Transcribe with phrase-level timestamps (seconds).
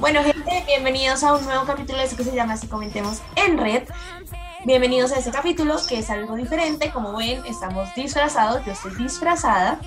[0.00, 3.58] Bueno, gente, bienvenidos a un nuevo capítulo de eso que se llama Así Comentemos en
[3.58, 3.82] Red.
[4.64, 6.90] Bienvenidos a este capítulo que es algo diferente.
[6.90, 8.64] Como ven, estamos disfrazados.
[8.64, 9.78] Yo estoy disfrazada.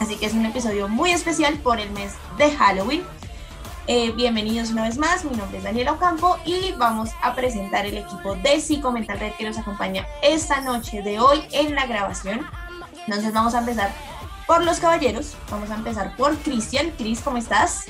[0.00, 3.04] Así que es un episodio muy especial por el mes de Halloween.
[3.86, 5.24] Eh, bienvenidos una vez más.
[5.24, 9.44] Mi nombre es Daniela Ocampo y vamos a presentar el equipo de Psicomental Red que
[9.44, 12.44] nos acompaña esta noche de hoy en la grabación.
[13.06, 13.94] Entonces, vamos a empezar
[14.48, 15.36] por los caballeros.
[15.48, 16.90] Vamos a empezar por Cristian.
[16.98, 17.86] Cris, ¿cómo estás?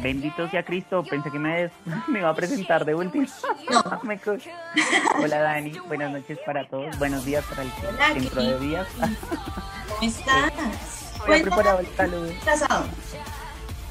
[0.00, 1.70] Bendito sea Cristo, pensé que me,
[2.08, 3.26] me iba a presentar de último.
[3.70, 3.82] No.
[5.22, 8.86] Hola Dani, buenas noches para todos, buenos días para el Hola, dentro de días.
[8.98, 10.52] ¿Cómo estás?
[11.18, 12.86] Voy a Cuéntanos, preparar el saludo.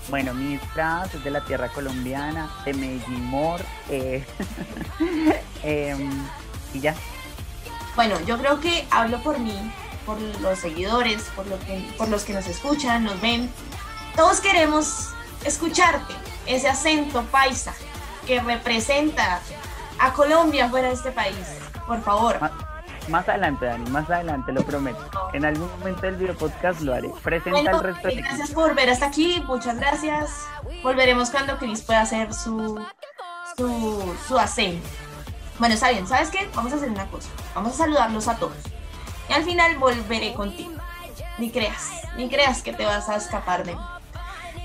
[0.09, 3.59] Bueno, mi disfraz es de la tierra colombiana, de Medellín Mor,
[3.89, 4.23] eh,
[5.63, 6.11] em,
[6.73, 6.93] y ya.
[7.95, 9.57] Bueno, yo creo que hablo por mí,
[10.05, 13.49] por los seguidores, por, lo que, por los que nos escuchan, nos ven.
[14.15, 15.14] Todos queremos
[15.45, 16.13] escucharte,
[16.45, 17.73] ese acento paisa
[18.25, 19.39] que representa
[19.99, 21.35] a Colombia fuera de este país.
[21.87, 22.39] Por favor.
[22.41, 22.51] Más,
[23.07, 24.99] más adelante, Dani, más adelante, lo prometo.
[25.33, 27.09] En algún momento del video podcast lo haré.
[27.23, 30.47] Presenta Bueno, el resto gracias por ver hasta aquí, muchas gracias.
[30.83, 32.83] Volveremos cuando Cris pueda hacer su,
[33.55, 34.87] su, su acento.
[35.59, 36.49] Bueno, está bien, ¿sabes qué?
[36.53, 37.29] Vamos a hacer una cosa.
[37.53, 38.57] Vamos a saludarlos a todos.
[39.29, 40.73] Y al final volveré contigo.
[41.37, 43.81] Ni creas, ni creas que te vas a escapar de mí.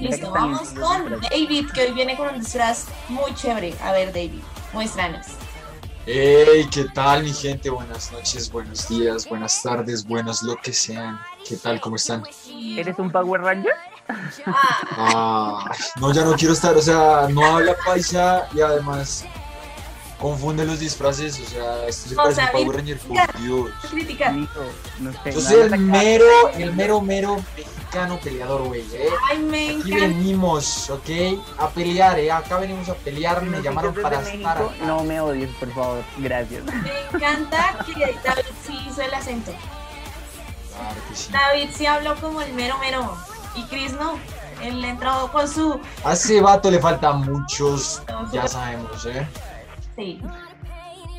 [0.01, 1.21] Listo, vamos con.
[1.21, 3.75] David, que hoy viene con un disfraz muy chévere.
[3.83, 4.41] A ver, David,
[4.73, 5.27] muéstranos.
[6.07, 7.69] Hey, ¿qué tal mi gente?
[7.69, 11.21] Buenas noches, buenos días, buenas tardes, buenos lo que sean.
[11.47, 11.81] ¿Qué tal?
[11.81, 12.23] ¿Cómo están?
[12.77, 13.75] ¿Eres un Power Ranger?
[14.47, 14.55] Ah,
[14.97, 19.25] Ah, no, ya no quiero estar, o sea, no habla paisa y además
[20.21, 23.41] confunde los disfraces, o sea, esto se O parece sea, a un Power Ranger, por
[23.41, 23.71] Dios.
[23.91, 24.33] crítica.
[24.33, 24.61] Hijo,
[25.01, 25.33] no sé.
[25.33, 29.09] Yo soy el mero, el mero, mero mexicano peleador, güey, ¿eh?
[29.31, 30.07] Ay, me Aquí encanta.
[30.07, 31.09] venimos, ¿ok?
[31.59, 32.31] A pelear, ¿eh?
[32.31, 34.71] Acá venimos a pelear, no me llamaron para estar acá.
[34.85, 36.05] No me odies, por favor.
[36.19, 36.63] Gracias.
[36.65, 37.93] Me encanta que
[38.25, 39.53] David sí hizo el acento.
[40.77, 41.33] Claro que sí.
[41.33, 43.17] David sí habló como el mero mero.
[43.57, 44.19] Y Chris no.
[44.63, 45.81] Él entró con su.
[46.05, 49.27] A ese vato le faltan muchos, ya sabemos, ¿eh?
[49.97, 50.21] Sí,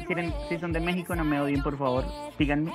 [0.08, 2.06] Si, eran- si son de México, no me odien, por favor.
[2.38, 2.72] Síganme.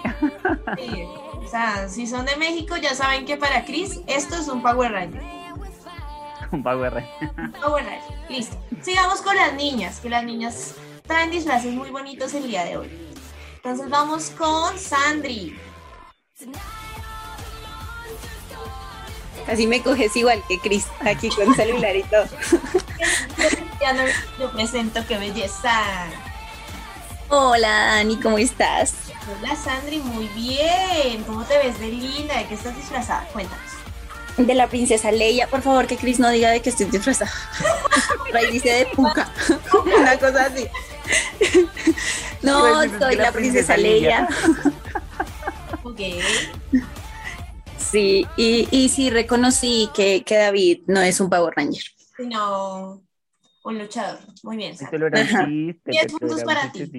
[0.79, 1.05] sí.
[1.35, 4.93] O sea, si son de México, ya saben que para Chris esto es un Power
[4.93, 5.23] Ranger.
[6.53, 7.31] un Power Ranger.
[7.39, 8.31] Un Power Ranger.
[8.31, 8.57] Listo.
[8.83, 10.75] Sigamos con las niñas, que las niñas
[11.07, 12.91] traen disfraces muy bonitos el día de hoy.
[13.57, 15.59] Entonces vamos con Sandri.
[19.49, 22.27] Así me coges igual que Chris, aquí con celular y todo.
[23.81, 24.03] Ya no
[24.39, 25.73] lo presento, qué belleza.
[27.29, 28.95] Hola Dani, ¿cómo estás?
[29.39, 31.25] Hola Sandri, muy bien.
[31.25, 32.39] ¿Cómo te ves de linda?
[32.39, 33.27] ¿De qué estás disfrazada?
[33.33, 33.65] Cuéntanos.
[34.37, 37.33] De la princesa Leia, por favor que Chris no diga de que estoy disfrazada.
[38.19, 39.31] Por ahí dice de puca,
[39.99, 40.67] una cosa así.
[42.43, 44.29] No, soy la princesa Leia.
[45.83, 46.01] Ok.
[47.79, 51.85] Sí, y, y sí reconocí que, que David no es un Power Ranger.
[52.17, 53.06] Sino
[53.67, 54.19] un luchador.
[54.45, 54.87] Muy bien, chiste.
[55.85, 56.91] Diez puntos para ti.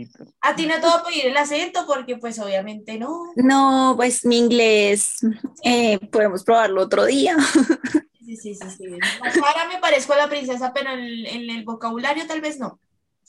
[0.42, 3.32] A ti no te voy a pedir el acento porque pues obviamente no.
[3.36, 5.18] No, pues mi inglés,
[5.64, 7.36] eh, podemos probarlo otro día.
[8.28, 8.84] Sí, sí, sí, sí.
[9.24, 12.78] Ahora me parezco a la princesa, pero en, el- en el vocabulario tal vez no.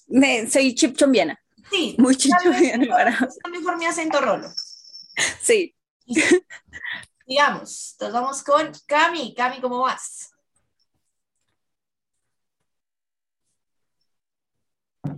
[0.09, 2.85] Me- soy chipchombiana, Sí, muy chipchombiana.
[2.89, 4.49] para- está mejor mi acento rolo.
[5.41, 5.73] Sí,
[7.29, 9.35] Digamos, entonces vamos con Cami.
[9.37, 10.28] Cami, ¿cómo vas?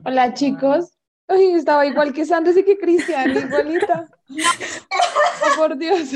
[0.04, 0.92] Hola chicos.
[1.28, 4.08] Ay, estaba igual que Sandra y que Cristian, igualita.
[4.30, 6.10] Oh, por Dios.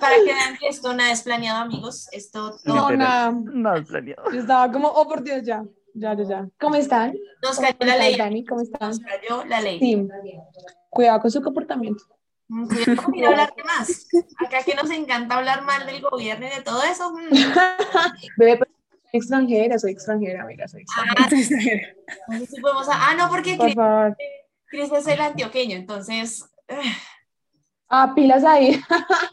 [0.00, 2.08] Para que vean que esto nada es planeado, amigos.
[2.12, 3.32] Esto todo No, nada.
[3.32, 4.30] No, es planeado.
[4.32, 5.64] Yo estaba como, oh por Dios, ya.
[5.92, 6.48] Ya, ya, ya.
[6.58, 7.14] ¿Cómo están?
[7.42, 8.16] nos ¿Cómo cayó la ley.
[8.16, 8.44] Dani?
[8.44, 8.88] ¿Cómo están?
[8.88, 9.78] Nos cayó la ley.
[9.78, 10.08] Sí.
[10.88, 12.04] Cuidado con su comportamiento.
[12.48, 14.06] Mm, Cuidado con hablar de más.
[14.46, 17.12] Acá que nos encanta hablar mal del gobierno y de todo eso.
[17.12, 17.18] mm.
[18.38, 18.66] Bebé, soy
[19.12, 21.84] extranjera, soy extranjera, mira, soy extranjera.
[22.28, 24.16] Ah, no sé si podemos- ah, no, porque Por Cris, favor.
[24.66, 26.44] Cris es el antioqueño, entonces
[27.88, 28.80] Ah, pilas ahí.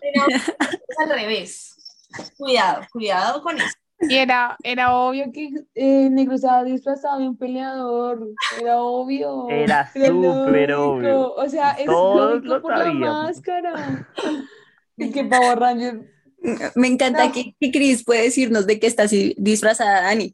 [0.02, 1.74] pero es al revés.
[2.38, 3.74] Cuidado, cuidado con eso.
[4.00, 8.28] Y era, era obvio que eh, Negro estaba disfrazado de un peleador.
[8.62, 9.50] Era obvio.
[9.50, 11.34] Era súper obvio.
[11.34, 14.08] O sea, es Todos lógico lo por la máscara.
[15.00, 16.12] Y que Power Ranger.
[16.76, 17.32] Me encanta No.
[17.32, 20.34] que, que Chris puede decirnos de qué está así disfrazada Dani.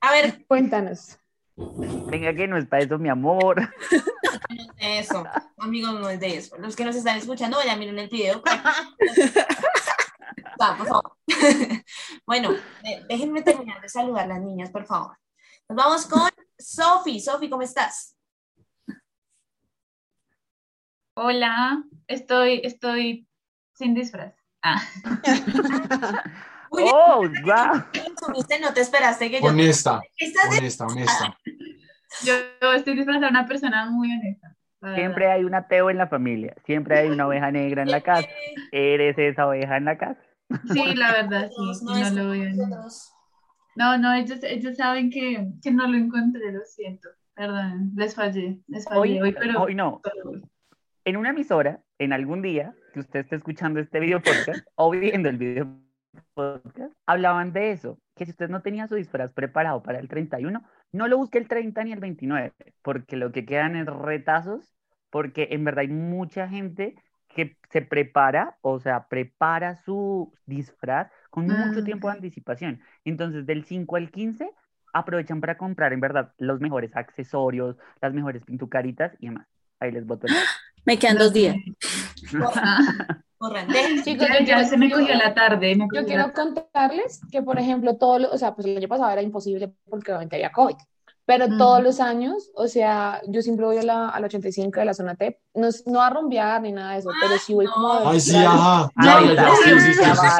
[0.00, 1.18] A ver, Cuéntanos.
[1.56, 3.60] Venga, que no es para eso, mi amor.
[3.60, 5.24] no es de eso,
[5.56, 6.56] amigos, no es de eso.
[6.58, 8.42] Los que nos están escuchando, vayan miren el video.
[10.60, 11.16] Va, por favor.
[12.26, 12.50] Bueno,
[13.08, 15.16] déjenme terminar de saludar a las niñas, por favor.
[15.68, 16.28] Nos vamos con
[16.58, 17.20] Sofi.
[17.20, 18.16] Sofi, ¿cómo estás?
[21.14, 23.26] Hola, estoy, estoy
[23.74, 24.34] sin disfraz.
[24.68, 24.82] Ah,
[26.72, 27.82] ¡Oh, wow!
[28.18, 29.48] subiste, no te esperaste que yo...
[29.48, 31.38] Honesta, de- honesta, honesta.
[32.24, 34.56] yo, yo estoy disfrazada de una persona muy honesta.
[34.94, 38.28] Siempre hay un ateo en la familia, siempre hay una oveja negra en la casa.
[38.72, 40.20] ¿Eres esa oveja en la casa?
[40.72, 41.84] Sí, la verdad, sí.
[41.84, 42.86] No No, lo.
[43.76, 47.08] No, no, ellos, ellos saben que, que no lo encontré, lo siento.
[47.34, 50.00] Perdón, les fallé, les fallé Hoy, hoy, pero hoy no.
[51.04, 55.28] En una emisora, en algún día que usted esté escuchando este video podcast o viendo
[55.28, 55.68] el video
[56.34, 60.62] podcast, hablaban de eso, que si usted no tenía su disfraz preparado para el 31,
[60.92, 62.52] no lo busque el 30 ni el 29,
[62.82, 64.74] porque lo que quedan es retazos,
[65.10, 66.94] porque en verdad hay mucha gente
[67.28, 72.80] que se prepara, o sea, prepara su disfraz con mucho Ah, tiempo de anticipación.
[73.04, 74.50] Entonces, del 5 al 15,
[74.92, 79.46] aprovechan para comprar, en verdad, los mejores accesorios, las mejores pintucaritas y demás.
[79.80, 80.34] Ahí les boto el...
[80.86, 81.56] Me quedan dos días.
[83.68, 85.76] Dejen- Chicos, ya, yo ya quiero- se me yo- cogió la tarde.
[85.76, 88.88] me Yo cogió quiero contarles que, por ejemplo, todo lo, o sea, pues el año
[88.88, 90.74] pasado era imposible porque obviamente había COVID,
[91.26, 91.58] pero Mm.
[91.58, 94.94] todos los años, o sea, yo siempre voy a la, a la 85 de la
[94.94, 98.10] zona T, no, no a rumbear ni nada de eso, pero sí voy como a
[98.12, 98.90] Ay, sí, ajá.
[99.02, 100.36] Ya, ya, ya, sí, sí, sí, ya sí, va, a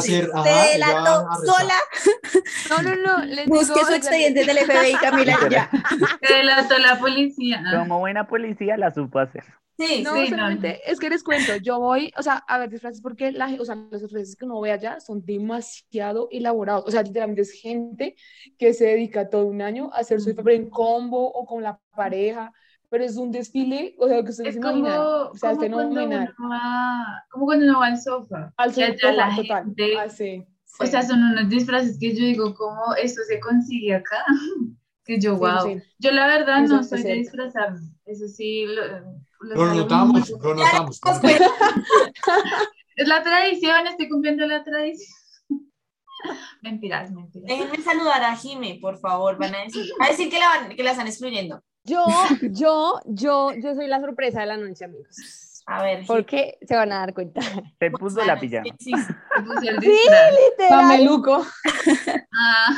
[0.00, 0.26] ser.
[0.26, 1.56] Te ya delató va a rezar.
[1.56, 1.74] sola.
[2.70, 5.70] No, no, no, les Busque digo, su expediente del FBI, Camila, ya.
[6.20, 7.62] Te delató la policía.
[7.78, 9.44] Como buena policía la supo hacer.
[9.86, 12.70] Sí, No, Sí, no, solamente es que les cuento, yo voy, o sea, a ver
[12.70, 16.90] disfraces porque la, o sea, los disfraces que uno ve allá son demasiado elaborados, o
[16.90, 18.14] sea, literalmente es gente
[18.58, 21.80] que se dedica todo un año a hacer su disfraz en combo o con la
[21.94, 22.52] pareja,
[22.88, 25.00] pero es un desfile, o sea, que ustedes Es se como, imaginan,
[25.32, 26.28] o sea, como cuando fenomenal.
[26.38, 28.52] uno va, como cuando uno va al sofá.
[28.56, 28.72] Al
[29.16, 30.46] la total, gente- así,
[30.78, 30.90] O sí.
[30.90, 34.24] sea, son unos disfraces que yo digo, ¿cómo esto se consigue acá?
[35.04, 35.82] Que yo, wow.
[35.98, 37.91] Yo la verdad Eso no soy de disfrazarme.
[38.12, 38.82] Eso sí, lo,
[39.40, 41.00] lo Lo notamos, lo notamos.
[42.94, 45.08] Es la tradición, estoy cumpliendo la tradición.
[46.62, 47.48] Mentiras, mentiras.
[47.48, 49.38] déjenme saludar a Jime, por favor.
[49.38, 51.62] Van a decir, a decir que la, van- que la están excluyendo.
[51.84, 52.04] Yo,
[52.42, 55.16] yo, yo, yo soy la sorpresa de la noche, amigos.
[55.66, 57.40] A ver, Porque se van a dar cuenta.
[57.80, 58.64] Se puso la pijama.
[58.78, 59.68] Sí, sí.
[59.68, 60.70] El disfraz.
[60.70, 61.44] Mameluco.
[62.32, 62.68] Ah,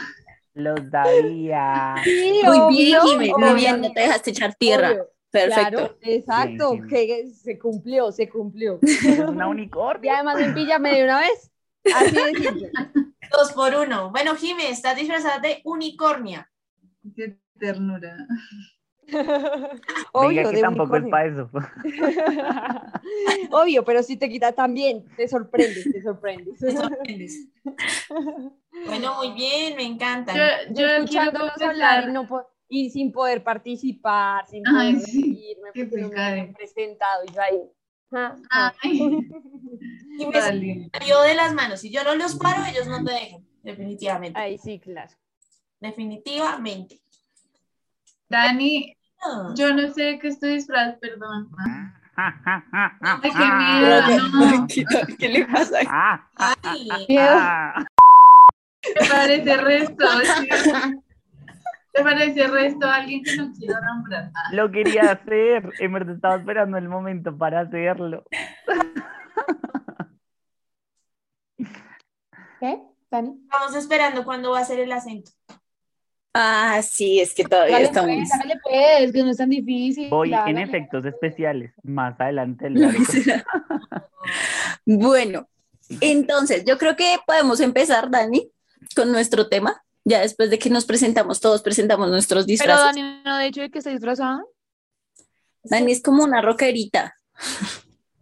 [0.55, 1.97] Lo sabía.
[2.05, 4.91] Sí, Muy bien, Jimmy, muy bien, no te dejaste echar tierra.
[4.93, 5.11] obvio.
[5.35, 5.71] Perfecto.
[5.71, 8.79] Claro, exacto, Bien, que se cumplió, se cumplió.
[8.83, 10.13] Es una Y unicornio.
[10.15, 11.51] además en pijama de una vez.
[11.93, 12.71] Así de simple.
[13.33, 14.11] Dos por uno.
[14.11, 16.51] Bueno, Jime, estás disfrazada de unicornia.
[17.17, 18.17] qué ternura.
[20.13, 21.51] Obvio, Diga que de tampoco es para eso.
[23.51, 26.59] Obvio, pero si te quita también, te sorprendes, te sorprendes.
[26.59, 27.49] Te sorprendes.
[28.87, 30.37] Bueno, muy bien, me encantan.
[30.37, 35.07] Yo, yo quiero Escuchándolos hablar y, no po- y sin poder participar, sin Ay, poder
[35.07, 37.61] sí, me habían presentado y yo ahí.
[38.13, 38.73] ah, ah.
[38.83, 38.99] Ay,
[40.19, 40.91] se vale.
[40.93, 41.81] salió de las manos.
[41.81, 43.47] Si yo no los paro, ellos no te dejan.
[43.63, 44.39] Definitivamente.
[44.41, 45.13] Ay, sí, claro.
[45.81, 47.01] Definitivamente.
[48.29, 49.55] Dani, Ah.
[49.57, 51.49] yo no sé de qué estoy disfraz, perdón.
[52.17, 54.67] Ay, qué miedo, no.
[55.19, 55.79] ¿Qué le pasa?
[56.37, 57.85] Ay, ah.
[59.01, 60.05] Me parece resto,
[60.41, 60.49] sí.
[61.97, 64.31] Me parece resto a alguien que no quiero nombrar.
[64.53, 65.71] Lo quería hacer.
[65.79, 68.25] En verdad estaba esperando el momento para hacerlo.
[72.59, 73.39] ¿Qué, Dani?
[73.45, 75.31] Estamos esperando cuándo va a ser el acento.
[76.37, 78.11] Ah, sí, es que todavía Dale estamos.
[78.11, 80.11] pues, dale pues, que no es tan difícil.
[80.11, 81.73] Voy en efectos especiales.
[81.85, 82.71] Más adelante.
[82.71, 82.99] lo haré.
[84.87, 85.49] Bueno,
[86.01, 88.51] entonces yo creo que podemos empezar, Dani,
[88.97, 89.84] con nuestro tema.
[90.05, 92.85] Ya después de que nos presentamos, todos presentamos nuestros Pero disfraces.
[92.95, 94.45] Dani, no de hecho de que está disfrazada.
[95.63, 97.17] Dani es como una rockerita.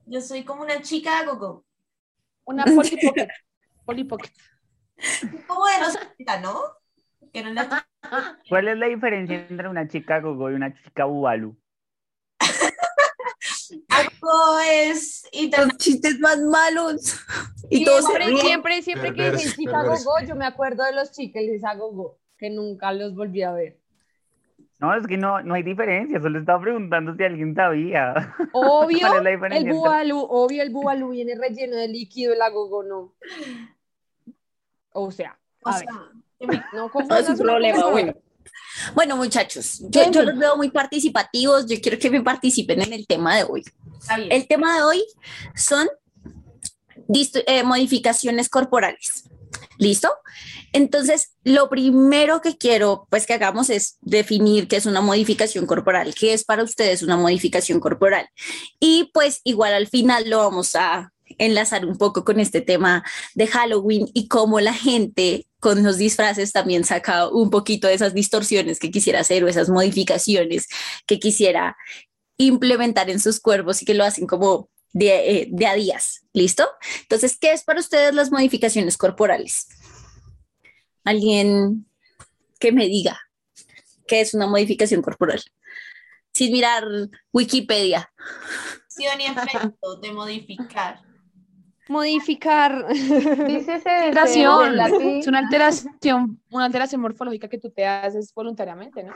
[0.07, 1.65] Yo soy como una chica gogo.
[2.45, 3.29] Una Polly Pocket.
[3.85, 4.31] Polly Pocket.
[5.47, 6.61] Como de los 70, ¿no?
[8.49, 11.57] ¿Cuál es la diferencia entre una chica gogo y una chica bubalu?
[13.89, 17.21] Algo es Los chistes más malos.
[17.71, 20.05] Y todos Siempre, siempre, siempre que dicen Perverso, chica perverso.
[20.05, 23.79] gogo, yo me acuerdo de los chicles a gogo, que nunca los volví a ver.
[24.83, 26.21] No, es que no, no hay diferencia.
[26.21, 28.35] Solo estaba preguntando si alguien sabía.
[28.53, 32.83] Obvio, ¿Cuál es la el bubalú, obvio, el bubalú viene relleno de líquido, el agogo
[32.83, 33.15] no.
[34.91, 38.13] O sea, O a ver, sea, no No es un problema, bueno.
[38.95, 41.67] Bueno, muchachos, yo, yo los veo muy participativos.
[41.67, 43.63] Yo quiero que me participen en el tema de hoy.
[44.31, 45.05] El tema de hoy
[45.55, 45.89] son
[47.47, 49.25] eh, modificaciones corporales.
[49.79, 50.11] ¿Listo?
[50.73, 56.15] Entonces, lo primero que quiero pues que hagamos es definir qué es una modificación corporal,
[56.15, 58.29] qué es para ustedes una modificación corporal.
[58.81, 63.47] Y pues igual al final lo vamos a enlazar un poco con este tema de
[63.47, 68.81] Halloween y cómo la gente con los disfraces también saca un poquito de esas distorsiones
[68.81, 70.67] que quisiera hacer o esas modificaciones
[71.07, 71.77] que quisiera
[72.37, 76.25] implementar en sus cuerpos y que lo hacen como de, eh, a días.
[76.33, 76.69] ¿Listo?
[77.03, 79.69] Entonces, ¿qué es para ustedes las modificaciones corporales?
[81.05, 81.87] Alguien
[82.59, 83.21] que me diga
[84.09, 85.45] qué es una modificación corporal.
[86.35, 86.85] Sin mirar
[87.33, 88.13] Wikipedia.
[88.87, 91.12] Acción y efecto de modificar.
[91.93, 92.87] Modificar.
[92.87, 94.81] Alteración,
[95.19, 99.13] es una alteración, una alteración morfológica que tú te haces voluntariamente, ¿no?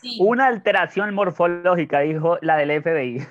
[0.00, 0.16] Sí.
[0.20, 3.26] Una alteración morfológica, dijo la del FBI.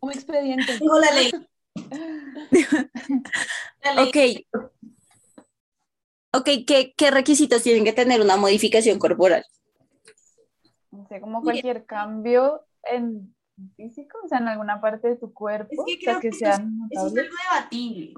[0.00, 0.78] Como expediente.
[0.78, 1.30] Dijo la ley.
[3.84, 4.08] La ley.
[4.52, 4.60] Ok.
[6.32, 9.44] Ok, ¿qué, qué requisitos tienen que tener una modificación corporal?
[10.90, 13.34] No sé, como cualquier cambio en
[13.76, 16.30] físico, o sea, en alguna parte de tu cuerpo, Es que o sea, creo que
[16.30, 18.14] que eso eso es algo debatible,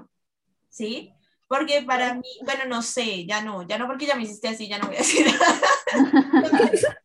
[0.69, 1.13] ¿sí?
[1.49, 4.69] Porque para mí, bueno, no sé, ya no, ya no porque ya me hiciste así,
[4.69, 5.61] ya no voy a decir nada.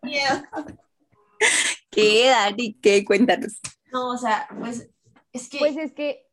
[1.91, 2.73] ¿Qué, Dani?
[2.81, 3.03] ¿Qué?
[3.03, 3.59] Cuéntanos.
[3.91, 4.89] No, o sea, pues
[5.33, 6.25] es que Pues es que.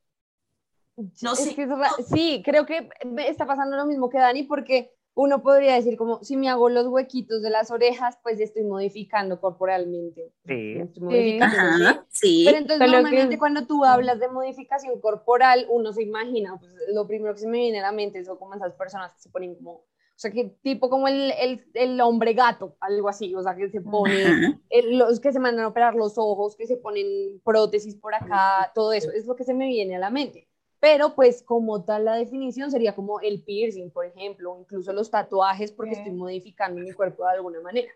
[1.23, 1.55] No es sé.
[1.55, 5.43] que es ra- sí, creo que me está pasando lo mismo que Dani, porque uno
[5.43, 10.33] podría decir, como si me hago los huequitos de las orejas, pues estoy modificando corporalmente.
[10.47, 10.73] Sí.
[10.79, 11.83] Estoy modificando, ¿sí?
[11.83, 12.43] Ajá, sí.
[12.45, 17.07] Pero entonces que- normalmente cuando tú hablas de modificación corporal, uno se imagina, pues lo
[17.07, 19.55] primero que se me viene a la mente son como esas personas que se ponen
[19.55, 19.85] como, o
[20.17, 23.81] sea, que tipo como el, el, el hombre gato, algo así, o sea, que se
[23.81, 28.15] pone, el- los que se mandan a operar los ojos, que se ponen prótesis por
[28.15, 30.49] acá, todo eso, es lo que se me viene a la mente.
[30.85, 35.11] Pero pues como tal la definición sería como el piercing, por ejemplo, o incluso los
[35.11, 36.01] tatuajes porque Sí.
[36.01, 37.91] estoy modificando mi cuerpo de alguna manera.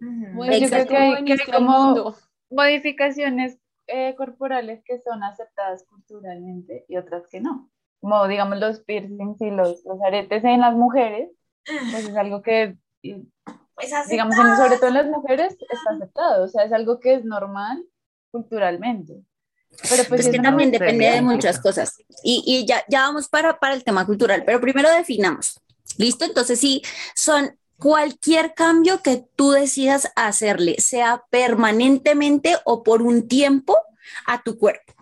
[0.00, 0.88] Muy bien, yo creo Exacto.
[0.94, 2.14] que hay, que hay como.
[2.50, 7.70] Modificaciones eh, corporales que son aceptadas culturalmente y otras que no.
[8.00, 11.30] Como digamos los piercings y los, los aretes en las mujeres,
[11.66, 16.48] pues es algo que, pues digamos, en- sobre todo en las mujeres está aceptado, o
[16.48, 17.84] sea, es algo que es normal
[18.30, 19.22] culturalmente.
[19.88, 21.94] Pero pues Es que es también depende de muchas cosas.
[22.22, 25.60] Y, y ya, ya vamos para, para el tema cultural, pero primero definamos.
[25.98, 26.24] ¿Listo?
[26.24, 26.82] Entonces, sí,
[27.14, 33.76] son cualquier cambio que tú decidas hacerle, sea permanentemente o por un tiempo
[34.26, 34.94] a tu cuerpo.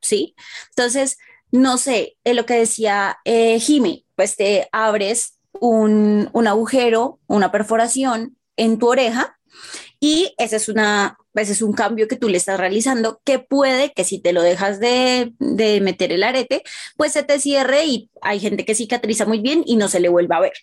[0.00, 0.34] ¿Sí?
[0.70, 1.18] Entonces,
[1.50, 7.50] no sé, eh, lo que decía eh, Jimmy, pues te abres un, un agujero, una
[7.50, 9.38] perforación en tu oreja
[10.00, 13.92] y ese es, una, ese es un cambio que tú le estás realizando que puede
[13.92, 16.62] que si te lo dejas de, de meter el arete,
[16.96, 20.08] pues se te cierre y hay gente que cicatriza muy bien y no se le
[20.08, 20.54] vuelva a ver.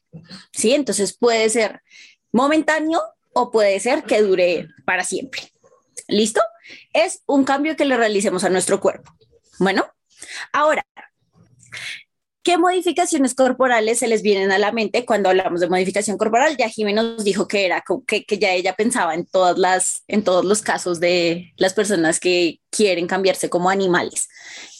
[0.51, 0.73] ¿Sí?
[0.73, 1.81] Entonces puede ser
[2.31, 3.01] momentáneo
[3.33, 5.53] o puede ser que dure para siempre.
[6.07, 6.41] ¿Listo?
[6.93, 9.15] Es un cambio que le realicemos a nuestro cuerpo.
[9.59, 9.85] Bueno,
[10.51, 10.85] ahora,
[12.41, 16.55] ¿Qué modificaciones corporales se les vienen a la mente cuando hablamos de modificación corporal?
[16.57, 20.23] Ya Jimmy nos dijo que era que, que ya ella pensaba en todas las, en
[20.23, 24.29] todos los casos de las personas que quieren cambiarse como animales.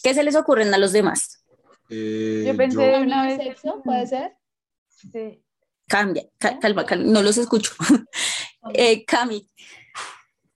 [0.02, 1.44] ¿Qué se les ocurren a los demás?
[1.90, 3.48] Eh, Yo pensé yo- de una ¿Cambio de vez.
[3.48, 4.38] sexo puede ser?
[5.12, 5.44] Sí.
[5.88, 7.74] Cambia, ca- calma, calma, no los escucho.
[8.74, 9.48] eh, Cami,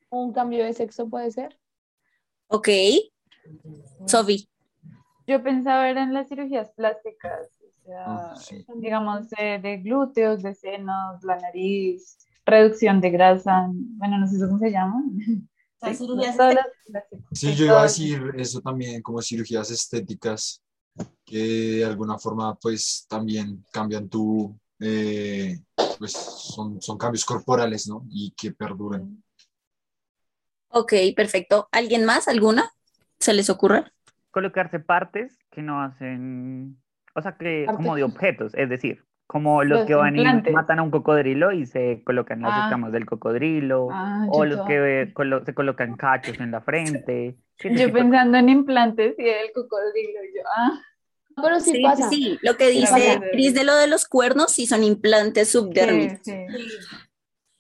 [0.10, 1.60] ¿Un cambio de sexo puede ser?
[2.48, 2.70] ok.
[4.08, 4.48] Sofi,
[5.26, 8.66] Yo pensaba era en las cirugías plásticas, o sea, sí.
[8.76, 14.60] digamos, de, de glúteos, de senos, la nariz, reducción de grasa, bueno, no sé cómo
[14.60, 15.18] se llaman.
[15.78, 16.38] Sea, Sí, cirugías
[17.32, 20.62] Sí, yo iba a decir eso también, como cirugías estéticas,
[21.26, 21.38] que
[21.78, 25.60] de alguna forma pues también cambian tu, eh,
[25.98, 28.06] pues son, son cambios corporales, ¿no?
[28.10, 29.24] Y que perduran.
[30.70, 31.68] ok, perfecto.
[31.72, 32.28] ¿Alguien más?
[32.28, 32.72] ¿Alguna?
[33.20, 33.92] ¿Se les ocurre?
[34.34, 36.76] Colocarse partes que no hacen,
[37.14, 37.78] o sea, que Partes.
[37.78, 40.52] como de objetos, es decir, como los Los que van y implantes.
[40.54, 42.64] matan a un cocodrilo y se colocan las Ah.
[42.64, 47.38] escamas del cocodrilo, Ah, o los to- que colo- se colocan cachos en la frente.
[47.90, 50.82] Yo pensando en implantes y el cocodrilo, y yo, ah,
[51.42, 52.10] Pero sí, Sí, pasa.
[52.10, 53.20] sí, lo que dice.
[53.32, 56.20] Cris de lo de los cuernos, sí son implantes subdérmicos.
[56.24, 56.64] sí, sí.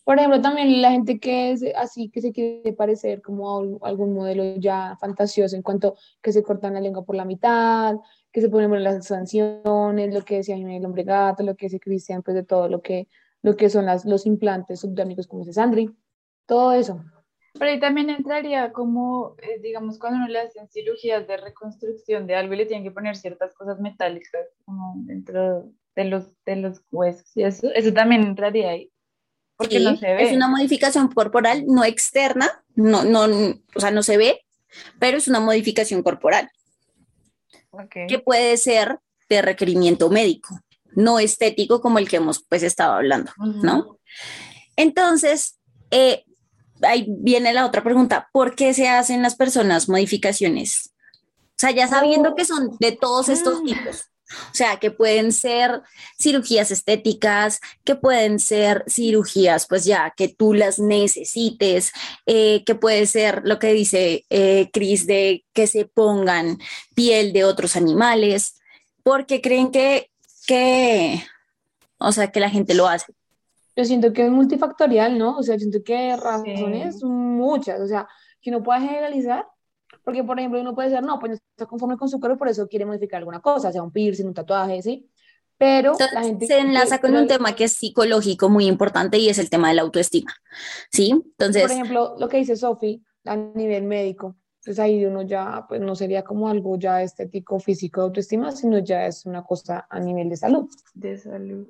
[0.03, 4.13] Por ejemplo, también la gente que es así, que se quiere parecer como a algún
[4.13, 7.95] modelo ya fantasioso en cuanto que se cortan la lengua por la mitad,
[8.31, 12.21] que se ponen las sanciones, lo que decía el hombre gato, lo que dice Cristian,
[12.21, 13.07] pues de todo lo que,
[13.41, 15.89] lo que son las, los implantes subdérmicos, como dice Sandri,
[16.45, 17.01] todo eso.
[17.53, 22.35] Pero ahí también entraría como, eh, digamos, cuando uno le hacen cirugías de reconstrucción de
[22.35, 26.81] algo y le tienen que poner ciertas cosas metálicas como dentro de los, de los
[26.91, 28.92] huesos y eso, eso también entraría ahí.
[29.55, 30.23] Porque Sí, no se ve.
[30.23, 33.25] Es una modificación corporal no externa, no, no,
[33.75, 34.45] o sea, no se ve,
[34.99, 36.49] pero es una modificación corporal
[37.71, 37.95] Ok.
[38.07, 40.59] que puede ser de requerimiento médico,
[40.95, 43.99] no estético como el que hemos pues estado hablando, ¿no?
[44.75, 45.59] Entonces,
[45.91, 46.25] eh,
[46.81, 50.93] ahí viene la otra pregunta, ¿por qué se hacen las personas modificaciones?
[51.49, 54.05] O sea, ya sabiendo que son de todos estos tipos.
[54.51, 55.81] O sea, que pueden ser
[56.19, 61.91] cirugías estéticas, que pueden ser cirugías, pues ya que tú las necesites,
[62.25, 66.57] eh, que puede ser lo que dice eh, Cris de que se pongan
[66.95, 68.55] piel de otros animales,
[69.03, 70.09] porque creen que,
[70.47, 71.23] que,
[71.97, 73.13] o sea, que la gente lo hace.
[73.75, 75.37] Yo siento que es multifactorial, ¿no?
[75.37, 78.07] O sea, siento que hay razones muchas, o sea,
[78.41, 79.47] que uno puede generalizar,
[80.03, 82.49] porque por ejemplo uno puede decir, no, pues no está conforme con su cuerpo, por
[82.49, 85.09] eso quiere modificar alguna cosa, sea un piercing, un tatuaje, ¿sí?
[85.57, 86.45] Pero la gente...
[86.45, 89.75] se enlaza con un tema que es psicológico muy importante y es el tema de
[89.75, 90.33] la autoestima,
[90.91, 91.11] ¿sí?
[91.11, 95.81] Entonces, Por ejemplo, lo que dice Sofi a nivel médico, pues ahí uno ya, pues
[95.81, 99.99] no sería como algo ya estético, físico, de autoestima, sino ya es una cosa a
[99.99, 100.69] nivel de salud.
[100.93, 101.67] De salud.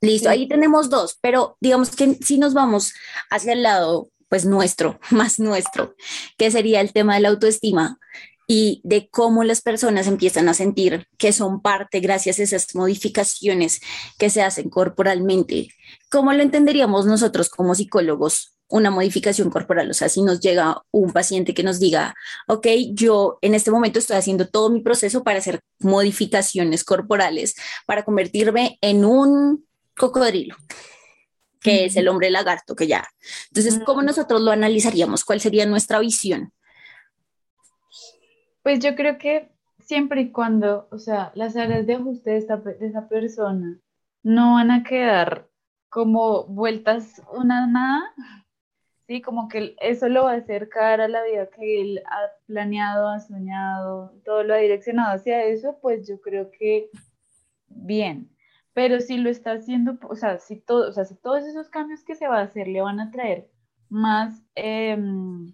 [0.00, 2.94] Listo, ahí tenemos dos, pero digamos que si nos vamos
[3.30, 5.94] hacia el lado, pues nuestro, más nuestro,
[6.38, 7.98] que sería el tema de la autoestima
[8.46, 13.80] y de cómo las personas empiezan a sentir que son parte gracias a esas modificaciones
[14.18, 15.68] que se hacen corporalmente.
[16.10, 18.56] ¿Cómo lo entenderíamos nosotros como psicólogos?
[18.68, 22.14] Una modificación corporal, o sea, si nos llega un paciente que nos diga,
[22.46, 27.56] ok, yo en este momento estoy haciendo todo mi proceso para hacer modificaciones corporales,
[27.86, 29.64] para convertirme en un
[29.96, 30.56] cocodrilo,
[31.60, 33.06] que es el hombre lagarto, que ya.
[33.48, 35.24] Entonces, ¿cómo nosotros lo analizaríamos?
[35.24, 36.52] ¿Cuál sería nuestra visión?
[38.62, 42.56] Pues yo creo que siempre y cuando, o sea, las áreas de ajuste de, esta
[42.56, 43.78] de esa persona
[44.22, 45.48] no van a quedar
[45.88, 48.14] como vueltas una nada,
[49.06, 53.08] sí, como que eso lo va a acercar a la vida que él ha planeado,
[53.08, 56.90] ha soñado, todo lo ha direccionado hacia eso, pues yo creo que
[57.66, 58.30] bien.
[58.72, 62.04] Pero si lo está haciendo, o sea, si todo, o sea, si todos esos cambios
[62.04, 63.50] que se va a hacer le van a traer
[63.88, 65.52] más em,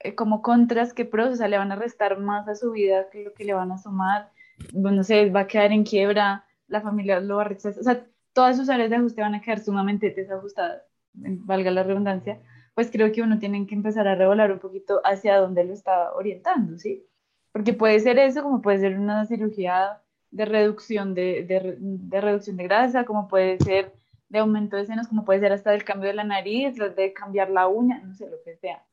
[0.00, 3.10] eh, como contras que pros, o sea, le van a restar más a su vida
[3.10, 4.30] que lo que le van a sumar,
[4.72, 7.84] bueno, no sé, va a quedar en quiebra, la familia lo va a rechazar, o
[7.84, 12.40] sea, todas sus áreas de ajuste van a quedar sumamente desajustadas, valga la redundancia,
[12.74, 16.12] pues creo que uno tiene que empezar a revolar un poquito hacia dónde lo está
[16.14, 17.04] orientando, ¿sí?
[17.52, 22.56] Porque puede ser eso, como puede ser una cirugía de reducción de, de de reducción
[22.56, 23.92] de grasa, como puede ser
[24.28, 27.50] de aumento de senos, como puede ser hasta del cambio de la nariz, de cambiar
[27.50, 28.84] la uña, no sé, lo que sea.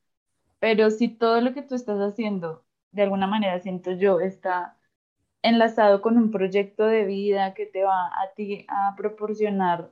[0.59, 4.77] Pero si todo lo que tú estás haciendo, de alguna manera, siento yo, está
[5.43, 9.91] enlazado con un proyecto de vida que te va a ti a proporcionar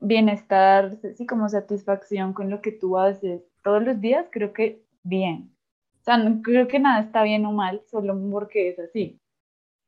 [0.00, 5.54] bienestar, sí, como satisfacción con lo que tú haces todos los días, creo que bien.
[6.00, 9.20] O sea, no creo que nada está bien o mal, solo porque es así.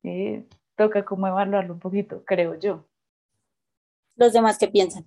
[0.03, 0.47] Sí,
[0.81, 2.85] toca como evaluarlo un poquito, creo yo.
[4.15, 5.05] Los demás, ¿qué piensan?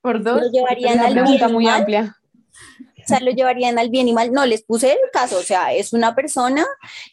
[0.00, 1.80] Por dos, Lo llevarían Una al bien pregunta y muy mal.
[1.80, 2.16] amplia.
[2.98, 4.32] O sea, lo llevarían al bien y mal.
[4.32, 5.38] No, les puse el caso.
[5.38, 6.64] O sea, es una persona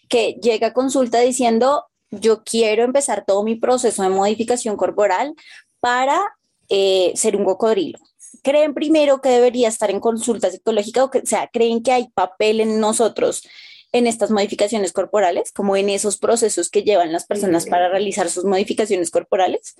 [0.08, 5.34] que llega a consulta diciendo, yo quiero empezar todo mi proceso de modificación corporal
[5.80, 6.20] para
[6.68, 8.00] eh, ser un cocodrilo.
[8.44, 12.10] ¿Creen primero que debería estar en consulta psicológica o que, o sea, creen que hay
[12.10, 13.44] papel en nosotros
[13.92, 18.46] en estas modificaciones corporales, como en esos procesos que llevan las personas para realizar sus
[18.46, 19.76] modificaciones corporales?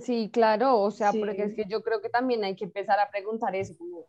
[0.00, 1.18] Sí, claro, o sea, Sí.
[1.18, 4.04] porque es que yo creo que también hay que empezar a preguntar eso, como,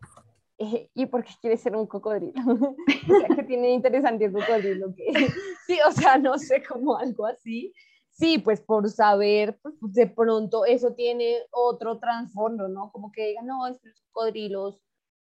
[0.58, 2.34] eh, ¿y por qué quieres ser un cocodrilo?
[2.78, 4.94] o sea, ¿qué tiene interesante el cocodrilo?
[4.94, 5.06] que
[5.68, 7.74] Sí, o sea, no sé, como algo así.
[8.12, 12.92] Sí, pues por saber, pues, de pronto eso tiene otro trasfondo, ¿no?
[12.92, 14.82] Como que digan, no, es que los cocodrilos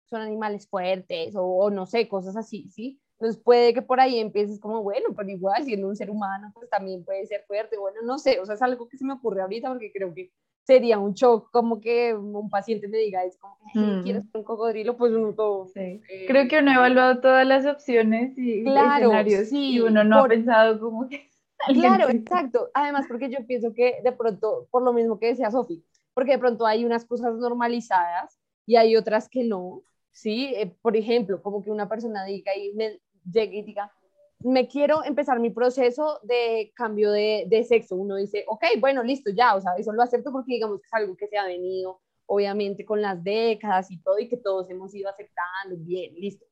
[0.10, 3.00] son animales fuertes o, o no sé, cosas así, ¿sí?
[3.20, 6.70] Entonces puede que por ahí empieces como, bueno, pero igual siendo un ser humano, pues
[6.70, 9.42] también puede ser fuerte, bueno, no sé, o sea, es algo que se me ocurre
[9.42, 10.32] ahorita porque creo que
[10.66, 14.02] sería un shock como que un paciente me diga, es como, Mm.
[14.04, 14.98] ¿quieres ser un cocodrilo?
[14.98, 15.66] Pues uno todo...
[15.68, 16.02] Sí.
[16.10, 20.04] eh, Creo que uno ha evaluado todas las opciones y Claro, escenarios sí, y uno
[20.04, 21.30] no por- ha pensado como que
[21.74, 22.70] Claro, exacto.
[22.74, 26.40] Además, porque yo pienso que de pronto, por lo mismo que decía Sofi, porque de
[26.40, 29.84] pronto hay unas cosas normalizadas y hay otras que no,
[30.18, 30.54] ¿sí?
[30.56, 33.00] Eh, por ejemplo, como que una persona diga y me
[33.32, 33.92] llegue y diga,
[34.40, 37.96] me quiero empezar mi proceso de cambio de, de sexo.
[37.96, 40.94] Uno dice, ok, bueno, listo, ya, o sea, eso lo acepto porque digamos que es
[40.94, 44.94] algo que se ha venido obviamente con las décadas y todo, y que todos hemos
[44.94, 46.46] ido aceptando, bien, listo.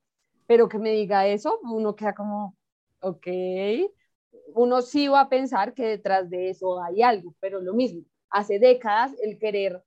[0.48, 2.56] Pero que me diga eso, uno queda como,
[3.02, 3.28] ok,
[4.54, 8.58] uno sí va a pensar que detrás de eso hay algo, pero lo mismo, hace
[8.58, 9.84] décadas el querer,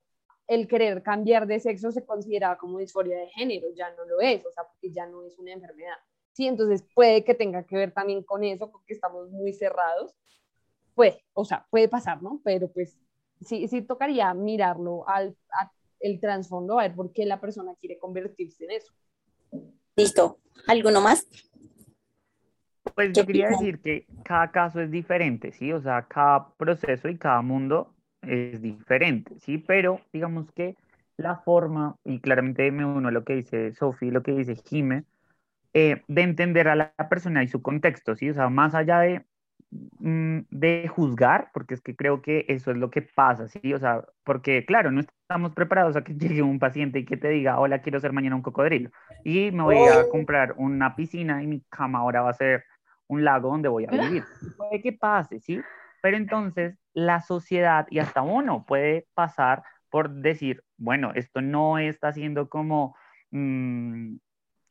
[0.49, 4.43] el querer cambiar de sexo se consideraba como disforia de género, ya no lo es,
[4.43, 5.93] o sea, porque ya no es una enfermedad.
[6.33, 10.15] Sí, entonces puede que tenga que ver también con eso, porque estamos muy cerrados.
[10.95, 12.41] Puede, o sea, puede pasar, ¿no?
[12.43, 12.97] Pero pues
[13.41, 15.37] sí, sí tocaría mirarlo al
[15.99, 18.93] el trasfondo, a ver por qué la persona quiere convertirse en eso.
[19.95, 20.39] Listo.
[20.67, 21.27] ¿Alguno más?
[22.95, 25.71] Pues yo quería decir que cada caso es diferente, ¿sí?
[25.73, 29.57] O sea, cada proceso y cada mundo es diferente, ¿sí?
[29.57, 30.75] Pero digamos que
[31.17, 35.03] la forma, y claramente me uno a lo que dice Sofi, lo que dice Jime,
[35.73, 38.29] eh, de entender a la persona y su contexto, ¿sí?
[38.29, 39.25] O sea, más allá de,
[39.99, 43.73] mm, de juzgar, porque es que creo que eso es lo que pasa, ¿sí?
[43.73, 47.29] O sea, porque claro, no estamos preparados a que llegue un paciente y que te
[47.29, 48.89] diga, hola, quiero ser mañana un cocodrilo,
[49.23, 52.63] y me voy a comprar una piscina y mi cama ahora va a ser
[53.07, 54.23] un lago donde voy a vivir.
[54.55, 55.59] Puede que pase, ¿sí?
[56.01, 62.13] Pero entonces la sociedad y hasta uno puede pasar por decir, bueno, esto no está
[62.13, 62.95] siendo como,
[63.31, 64.15] mm,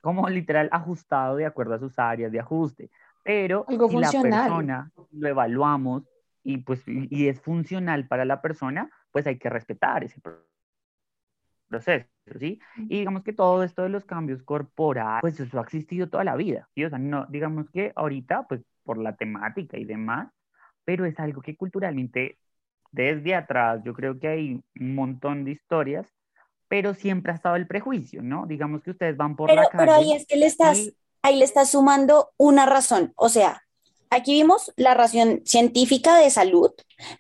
[0.03, 2.91] como literal ajustado de acuerdo a sus áreas de ajuste.
[3.25, 4.51] Pero Algo si la funcional.
[4.51, 6.05] persona lo evaluamos
[6.43, 10.47] y, pues, y es funcional para la persona, pues hay que respetar ese pro-
[11.69, 12.07] proceso,
[12.39, 12.59] ¿sí?
[12.77, 16.37] Y digamos que todo esto de los cambios corporales, pues eso ha existido toda la
[16.37, 16.85] vida, ¿sí?
[16.85, 20.31] O sea, no, digamos que ahorita, pues por la temática y demás,
[20.89, 22.39] pero es algo que culturalmente
[22.93, 26.07] desde atrás yo creo que hay un montón de historias,
[26.67, 28.47] pero siempre ha estado el prejuicio, ¿no?
[28.47, 30.97] Digamos que ustedes van por Pero, la pero ahí calle es que le estás, y-
[31.21, 33.13] ahí le estás sumando una razón.
[33.17, 33.61] O sea,
[34.09, 36.71] aquí vimos la razón científica de salud,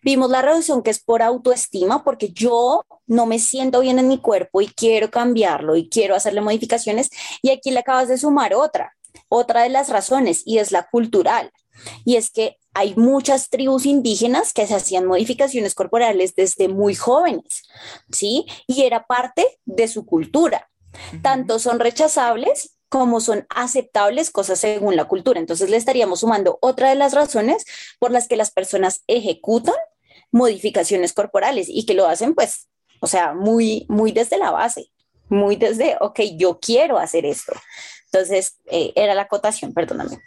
[0.03, 4.19] vimos la razón que es por autoestima, porque yo no me siento bien en mi
[4.19, 7.11] cuerpo y quiero cambiarlo y quiero hacerle modificaciones.
[7.43, 8.97] Y aquí le acabas de sumar otra,
[9.29, 11.51] otra de las razones, y es la cultural.
[12.05, 17.63] Y es que hay muchas tribus indígenas que se hacían modificaciones corporales desde muy jóvenes,
[18.11, 18.47] ¿sí?
[18.67, 20.69] Y era parte de su cultura
[21.23, 25.41] tanto son rechazables como son aceptables cosas según la cultura.
[25.41, 27.65] Entonces le estaríamos sumando otra de las razones
[27.99, 29.75] por las que las personas ejecutan
[30.31, 32.69] modificaciones corporales y que lo hacen pues,
[33.01, 34.91] o sea, muy, muy desde la base,
[35.29, 37.53] muy desde, ok, yo quiero hacer esto.
[38.07, 40.19] Entonces, eh, era la acotación, perdóname.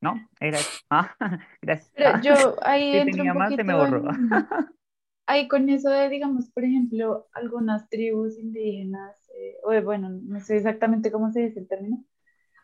[0.00, 0.28] ¿No?
[0.40, 0.58] Era...
[0.92, 1.14] Ah,
[1.62, 1.92] gracias.
[1.94, 2.34] Pero yo
[2.64, 4.02] ahí si entro tenía un más, se me borró.
[4.10, 4.10] en-
[5.26, 10.56] ahí con eso de, digamos, por ejemplo, algunas tribus indígenas, eh, o bueno, no sé
[10.56, 12.04] exactamente cómo se dice el término.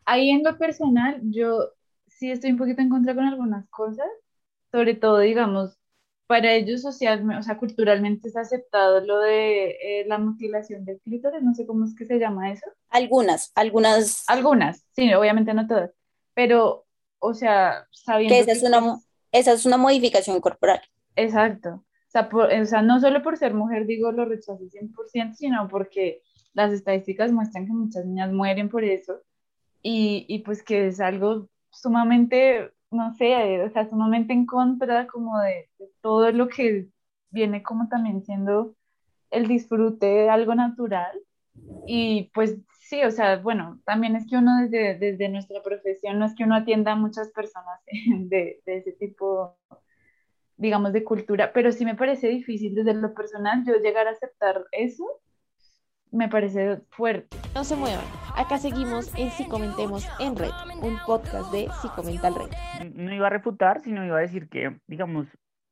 [0.06, 1.70] Ahí en lo personal, yo
[2.08, 4.06] sí estoy un poquito en contra con algunas cosas,
[4.72, 5.78] sobre todo, digamos,
[6.26, 9.70] para ellos socialmente, o sea, culturalmente es aceptado lo de
[10.00, 12.66] eh, la mutilación del clítoris, no sé cómo es que se llama eso.
[12.90, 15.92] Algunas, algunas, Algunas, sí, obviamente no todas,
[16.34, 16.85] pero,
[17.18, 20.80] o sea, sabiendo que esa es que una, pues, esa es una modificación corporal.
[21.16, 21.70] Exacto.
[21.74, 25.68] O sea, por- o sea, no solo por ser mujer digo lo rechazo 100%, sino
[25.68, 26.22] porque
[26.54, 29.20] las estadísticas muestran que muchas niñas mueren por eso
[29.82, 35.38] y, y pues que es algo sumamente, no sé, o sea, sumamente en contra como
[35.40, 36.88] de, de todo lo que
[37.30, 38.74] viene como también siendo
[39.30, 41.18] el disfrute de algo natural.
[41.86, 42.56] Y pues
[42.88, 46.44] sí, o sea, bueno, también es que uno desde, desde nuestra profesión no es que
[46.44, 49.56] uno atienda a muchas personas de, de ese tipo
[50.58, 54.64] digamos, de cultura, pero sí me parece difícil desde lo personal yo llegar a aceptar
[54.72, 55.04] eso,
[56.10, 57.36] me parece fuerte.
[57.54, 58.04] No se muevan.
[58.34, 62.50] Acá seguimos en Si Comentemos en Red, un podcast de Si Comenta el Red.
[62.94, 65.26] no iba a refutar, sino iba a decir que, digamos,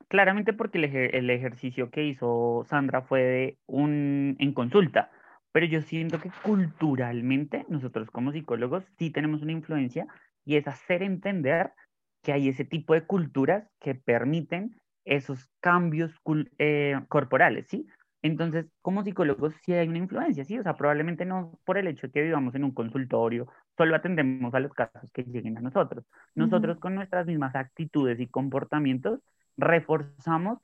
[0.08, 5.10] claramente porque el, ejer- el ejercicio que hizo Sandra fue de un en consulta,
[5.54, 10.08] pero yo siento que culturalmente nosotros como psicólogos sí tenemos una influencia
[10.44, 11.70] y es hacer entender
[12.24, 16.12] que hay ese tipo de culturas que permiten esos cambios
[16.58, 17.86] eh, corporales, ¿sí?
[18.20, 20.58] Entonces, como psicólogos sí hay una influencia, ¿sí?
[20.58, 24.54] O sea, probablemente no por el hecho de que vivamos en un consultorio, solo atendemos
[24.54, 26.04] a los casos que lleguen a nosotros.
[26.34, 29.20] Nosotros con nuestras mismas actitudes y comportamientos
[29.56, 30.58] reforzamos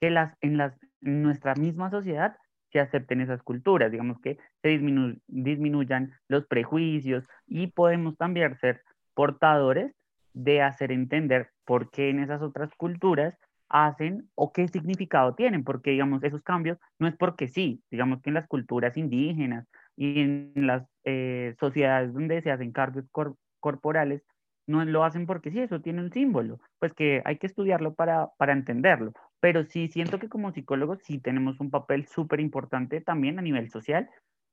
[0.00, 2.36] que las, en, las, en nuestra misma sociedad
[2.74, 8.82] se acepten esas culturas, digamos que se disminu- disminuyan los prejuicios y podemos también ser
[9.14, 9.94] portadores
[10.32, 15.92] de hacer entender por qué en esas otras culturas hacen o qué significado tienen, porque
[15.92, 20.52] digamos esos cambios no es porque sí, digamos que en las culturas indígenas y en
[20.56, 22.72] las eh, sociedades donde se hacen
[23.12, 24.22] cor- corporales,
[24.66, 28.28] no lo hacen porque sí, eso tiene un símbolo, pues que hay que estudiarlo para,
[28.38, 29.12] para entenderlo,
[29.44, 33.70] pero sí siento que como psicólogos sí tenemos un papel súper importante también a nivel
[33.70, 34.08] social,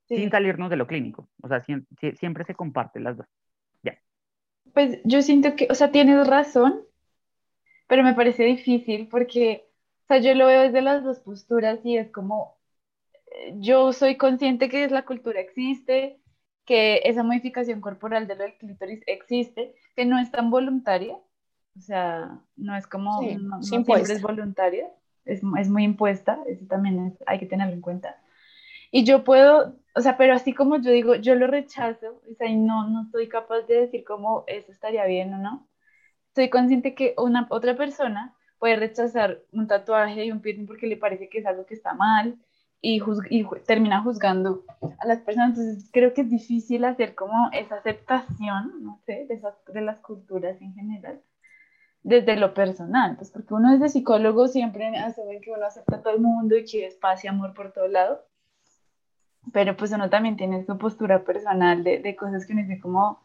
[0.10, 0.18] Sí.
[0.18, 1.30] sin salirnos de lo clínico.
[1.42, 3.26] O sea, siem- sie- siempre se comparten las dos.
[4.74, 6.82] Pues yo siento que, o sea, tienes razón,
[7.88, 9.66] pero me parece difícil porque,
[10.04, 12.58] o sea, yo lo veo desde las dos posturas y es como,
[13.32, 16.20] eh, yo soy consciente que la cultura existe,
[16.66, 21.18] que esa modificación corporal de lo del clítoris existe, que no es tan voluntaria,
[21.78, 24.14] o sea, no es como, Sí, no, no es siempre impuesta.
[24.14, 24.90] es voluntaria,
[25.26, 28.18] es, es muy impuesta, eso también es- hay que tenerlo en cuenta.
[28.92, 32.48] Y yo puedo, o sea, pero así como yo digo, yo lo rechazo, o sea,
[32.48, 35.68] y no, no soy capaz de decir cómo eso estaría bien o no.
[36.36, 40.98] Soy consciente que una otra persona puede rechazar un tatuaje y un piercing porque le
[40.98, 42.38] parece que es algo que está mal
[42.82, 44.64] y, juz- y termina juzgando
[45.00, 45.52] a las personas.
[45.58, 50.00] Entonces creo que es difícil hacer como esa aceptación, no sé, de, esas, de las
[50.00, 51.22] culturas en general
[52.04, 56.14] desde lo personal, pues porque uno desde psicólogo siempre asume que uno acepta a todo
[56.16, 58.26] el mundo y que es paz y amor por todo lado,
[59.54, 63.24] pero pues uno también tiene su postura personal de, de cosas que uno dice como,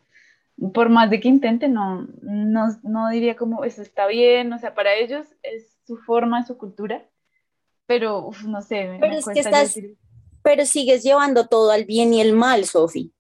[0.75, 4.75] por más de que intente, no, no, no diría como eso está bien, o sea,
[4.75, 7.05] para ellos es su forma, su cultura,
[7.87, 9.97] pero uf, no sé, Pero me es que cuesta estás- decir,
[10.43, 13.12] Pero sigues llevando todo al bien y el mal, Sofi.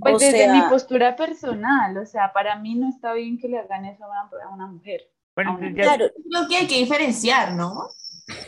[0.00, 3.48] Pues o desde mi sea- postura personal, o sea, para mí no está bien que
[3.48, 5.02] le hagan eso a una, a una mujer.
[5.34, 7.88] Bueno, Ah, entonces ya- Claro, Creo que hay que diferenciar, ¿no?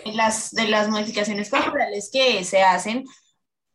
[0.05, 3.05] De las, de las modificaciones corporales que se hacen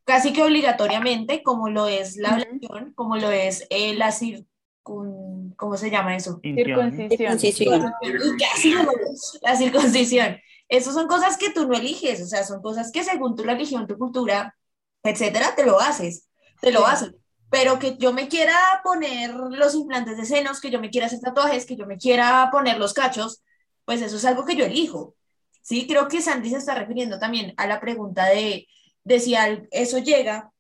[0.05, 5.53] casi que obligatoriamente, como lo es la ablación, como lo es eh, la circun...
[5.57, 6.39] ¿Cómo se llama eso?
[6.41, 7.09] Circuncisión.
[7.39, 7.81] Circuncisión.
[7.81, 7.91] No,
[9.41, 10.37] la circuncisión.
[10.69, 13.87] Esas son cosas que tú no eliges, o sea, son cosas que según tu religión,
[13.87, 14.55] tu cultura,
[15.03, 16.29] etcétera, te lo haces,
[16.61, 16.85] te lo Sí.
[16.89, 17.15] hacen.
[17.49, 21.19] Pero que yo me quiera poner los implantes de senos, que yo me quiera hacer
[21.21, 23.41] tatuajes, que yo me quiera poner los cachos,
[23.85, 25.15] pues eso es algo que yo elijo.
[25.61, 28.67] Sí, creo que Sandy se está refiriendo también a la pregunta de,
[29.03, 30.51] de si al- eso llega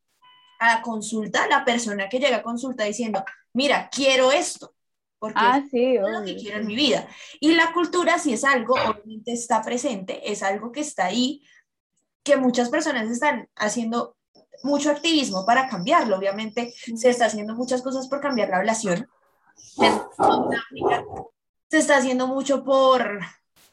[0.59, 3.23] a consulta, la persona que llega a consulta diciendo,
[3.53, 4.75] mira, quiero esto,
[5.19, 7.07] porque Ah, sí, es lo que quiero en mi vida.
[7.39, 11.43] Y la cultura, si es algo, obviamente está presente, es algo que está ahí,
[12.23, 14.17] que muchas personas están haciendo
[14.63, 16.17] mucho activismo para cambiarlo.
[16.17, 19.09] Obviamente se está haciendo muchas cosas por cambiar la ablación.
[21.69, 23.19] Se está haciendo mucho por,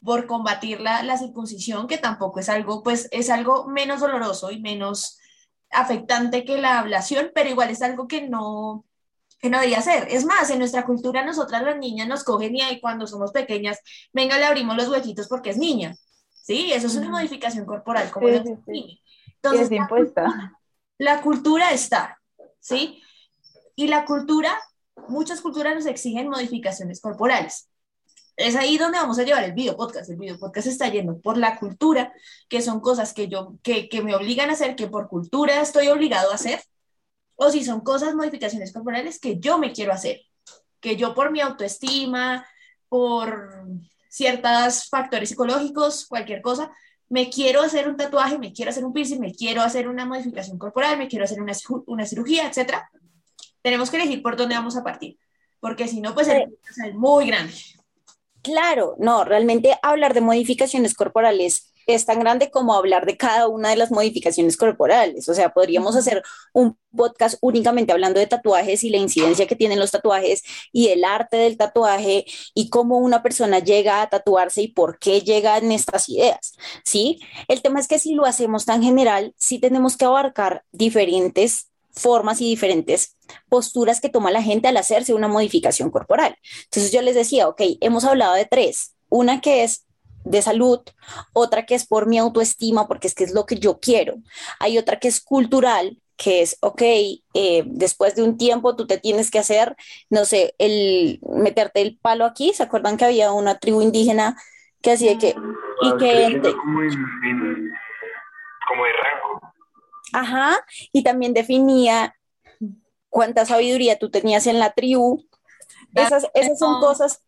[0.03, 4.59] por combatir la, la circuncisión, que tampoco es algo, pues es algo menos doloroso y
[4.59, 5.19] menos
[5.71, 8.85] afectante que la ablación, pero igual es algo que no,
[9.39, 10.07] que no debería ser.
[10.09, 13.79] Es más, en nuestra cultura nosotras las niñas nos cogen y ahí cuando somos pequeñas,
[14.13, 15.95] venga, le abrimos los huequitos porque es niña.
[16.31, 19.01] Sí, eso es una modificación corporal como Sí, sí, sí.
[19.35, 20.53] Entonces, es impuesta.
[20.97, 22.19] La cultura está,
[22.59, 23.01] ¿sí?
[23.75, 24.57] Y la cultura,
[25.07, 27.69] muchas culturas nos exigen modificaciones corporales.
[28.37, 30.09] Es ahí donde vamos a llevar el video podcast.
[30.09, 32.13] El video podcast está yendo por la cultura,
[32.49, 35.87] que son cosas que yo, que, que me obligan a hacer, que por cultura estoy
[35.87, 36.61] obligado a hacer,
[37.35, 40.21] o si son cosas, modificaciones corporales que yo me quiero hacer,
[40.79, 42.45] que yo por mi autoestima,
[42.89, 43.65] por
[44.09, 46.71] ciertos factores psicológicos, cualquier cosa,
[47.09, 50.57] me quiero hacer un tatuaje, me quiero hacer un piercing, me quiero hacer una modificación
[50.57, 51.53] corporal, me quiero hacer una,
[51.85, 52.89] una cirugía, etcétera.
[53.61, 55.17] Tenemos que elegir por dónde vamos a partir,
[55.59, 56.73] porque si no, pues el Sí.
[56.81, 57.53] ser muy grande.
[58.41, 63.69] Claro, no, realmente hablar de modificaciones corporales es tan grande como hablar de cada una
[63.69, 65.29] de las modificaciones corporales.
[65.29, 69.79] O sea, podríamos hacer un podcast únicamente hablando de tatuajes y la incidencia que tienen
[69.79, 74.67] los tatuajes y el arte del tatuaje y cómo una persona llega a tatuarse y
[74.69, 77.19] por qué llegan estas ideas, ¿sí?
[77.47, 82.41] El tema es que si lo hacemos tan general, sí tenemos que abarcar diferentes formas
[82.41, 83.15] y diferentes
[83.49, 86.37] posturas que toma la gente al hacerse una modificación corporal.
[86.65, 88.95] Entonces yo les decía, ok, hemos hablado de tres.
[89.09, 89.84] Una que es
[90.25, 90.81] de salud,
[91.33, 94.15] otra que es por mi autoestima, porque es que es lo que yo quiero.
[94.59, 98.97] Hay otra que es cultural, que es, ok, eh, después de un tiempo tú te
[98.97, 99.75] tienes que hacer,
[100.09, 102.53] no sé, el meterte el palo aquí.
[102.53, 104.37] ¿Se acuerdan que había una tribu indígena
[104.81, 105.35] que hacía que,
[105.81, 107.71] y Ah, que, creciendo como en, en-
[108.67, 109.41] como de rango.
[110.13, 110.57] ajá,
[110.91, 112.15] y también definía
[113.09, 115.23] cuánta sabiduría tú tenías en la tribu.
[115.95, 117.23] Esas, esas son cosas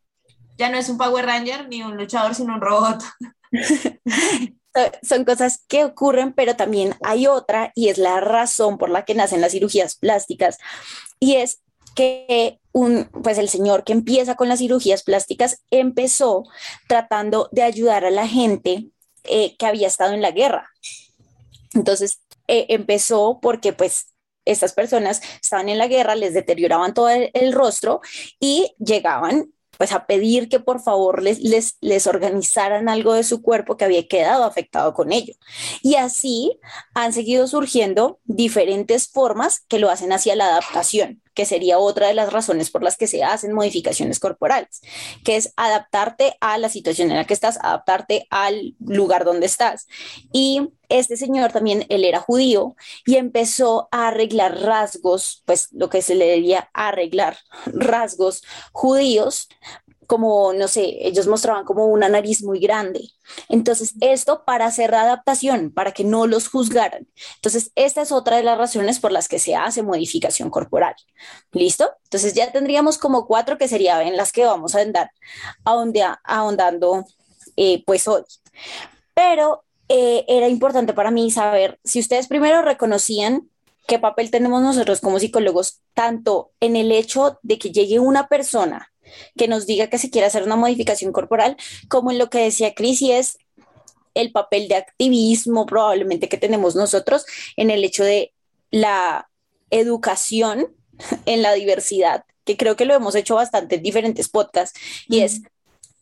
[0.57, 3.03] Ya no es un Power Ranger ni un luchador, sino un robot.
[4.75, 9.05] So- son cosas que ocurren, pero también hay otra y es la razón por la
[9.05, 10.57] que nacen las cirugías plásticas
[11.19, 11.61] y es
[11.95, 16.43] que un, pues el señor que empieza con las cirugías plásticas empezó
[16.87, 18.89] tratando de ayudar a la gente
[19.23, 20.69] eh, que había estado en la guerra.
[21.73, 24.13] Entonces eh, empezó porque pues
[24.45, 28.01] estas personas estaban en la guerra, les deterioraban todo el rostro
[28.39, 33.41] y llegaban pues a pedir que por favor les, les, les organizaran algo de su
[33.41, 35.33] cuerpo que había quedado afectado con ello.
[35.81, 36.59] Y así
[36.93, 42.15] han seguido surgiendo diferentes formas que lo hacen hacia la adaptación, que sería otra de
[42.15, 44.81] las razones por las que se hacen modificaciones corporales,
[45.23, 49.85] que es adaptarte a la situación en la que estás, adaptarte al lugar donde estás.
[50.33, 56.01] Y este señor también, él era judío y empezó a arreglar rasgos, pues lo que
[56.01, 59.47] se le debía arreglar, rasgos judíos
[60.07, 63.09] como, no sé, ellos mostraban como una nariz muy grande.
[63.49, 67.07] Entonces, esto para hacer la adaptación, para que no los juzgaran.
[67.35, 70.95] Entonces, esta es otra de las razones por las que se hace modificación corporal.
[71.51, 71.91] ¿Listo?
[72.05, 75.11] Entonces, ya tendríamos como cuatro que serían en las que vamos a andar
[76.23, 77.05] ahondando
[77.57, 78.23] eh, pues hoy.
[79.13, 83.49] Pero eh, era importante para mí saber si ustedes primero reconocían
[83.87, 88.91] qué papel tenemos nosotros como psicólogos, tanto en el hecho de que llegue una persona
[89.35, 92.73] que nos diga que se quiere hacer una modificación corporal, como en lo que decía
[92.73, 93.37] Cris, y es
[94.13, 98.33] el papel de activismo probablemente que tenemos nosotros en el hecho de
[98.71, 99.29] la
[99.69, 100.75] educación
[101.25, 105.41] en la diversidad, que creo que lo hemos hecho bastante en diferentes podcasts, y es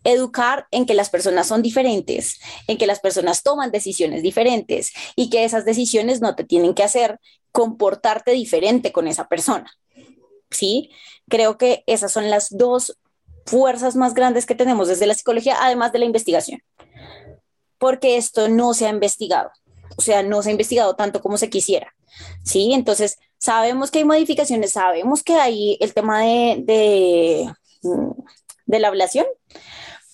[0.04, 5.30] educar en que las personas son diferentes, en que las personas toman decisiones diferentes y
[5.30, 7.20] que esas decisiones no te tienen que hacer
[7.52, 9.72] comportarte diferente con esa persona.
[10.56, 10.92] ¿Sí?
[11.30, 12.98] Creo que esas son las dos
[13.46, 16.62] fuerzas más grandes que tenemos desde la psicología, además de la investigación,
[17.78, 19.52] porque esto no se ha investigado,
[19.98, 21.94] o sea, no se ha investigado tanto como se quisiera,
[22.44, 22.74] ¿sí?
[22.74, 27.54] Entonces, sabemos que hay modificaciones, sabemos que hay el tema de, de,
[28.66, 29.26] de la ablación,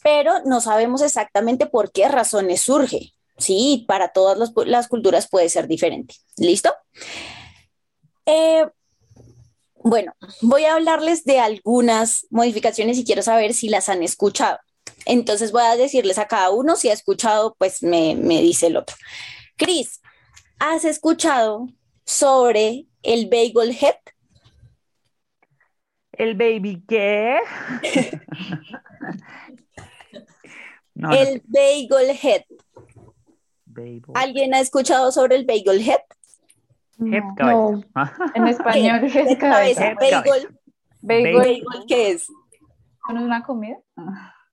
[0.04, 3.86] pero no sabemos exactamente por qué razones surge, ¿sí?
[3.88, 6.74] Para todas las, las culturas puede ser diferente, ¿listo?
[8.26, 8.66] Eh,
[9.84, 14.60] bueno, voy a hablarles de algunas modificaciones y quiero saber si las han escuchado.
[15.06, 18.96] Entonces voy a decirles a cada uno si ha escuchado, pues me, dice el otro.
[19.58, 20.02] Cris,
[20.60, 21.68] ¿has escuchado
[22.06, 23.96] sobre el bagel head?
[26.12, 27.40] ¿El baby qué?
[30.96, 32.44] el bagel head.
[34.14, 36.02] ¿Alguien ha escuchado sobre el bagel head?
[37.02, 37.82] No.
[38.36, 39.96] En español, ¿Qué cabeza?
[39.96, 40.50] Bagel.
[41.02, 41.64] Bagel.
[41.88, 42.28] ¿Qué es?
[43.10, 43.78] ¿No es una comida?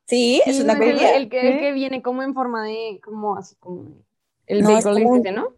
[0.06, 1.14] Sí, es una comida.
[1.14, 4.02] El, que, el que viene como en forma de, como así como
[4.46, 5.48] el no, bagel como, este, ¿no?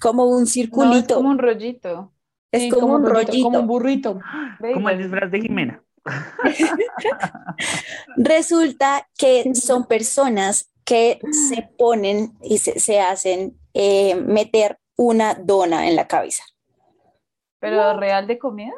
[0.00, 0.90] Como un circulito.
[0.90, 2.12] No, es como un rollito.
[2.50, 3.44] Es sí, como, como, un rollito.
[3.44, 4.18] Como un burrito.
[4.74, 5.82] Como el disfraz de Jimena.
[8.16, 15.88] Resulta que son personas que se ponen y se, se hacen eh, meter una dona
[15.88, 16.44] en la cabeza.
[17.60, 18.74] ¿Pero real de comida?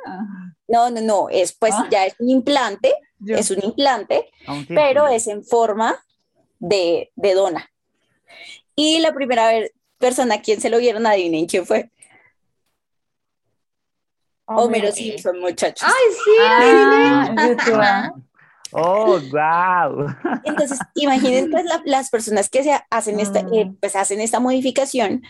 [0.68, 1.88] No, no, no, es pues ah.
[1.90, 2.94] ya es un implante,
[3.26, 4.30] es un implante,
[4.68, 5.98] pero es en forma
[6.59, 7.70] de, de dona.
[8.76, 11.90] Y la primera vez, persona a quien se lo vieron, adivinen quién fue.
[14.46, 15.88] Homero Simpson, muchachos.
[15.88, 16.30] ¡Ay, sí!
[16.42, 18.12] Ah,
[18.72, 20.06] Oh, wow.
[20.44, 23.76] Entonces, imaginen pues, las personas que se hacen esta, eh, mm.
[23.80, 25.22] pues hacen esta modificación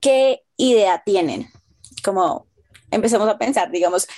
[0.00, 1.48] ¿qué idea tienen?
[2.04, 2.46] Como
[2.90, 4.08] empecemos a pensar, digamos,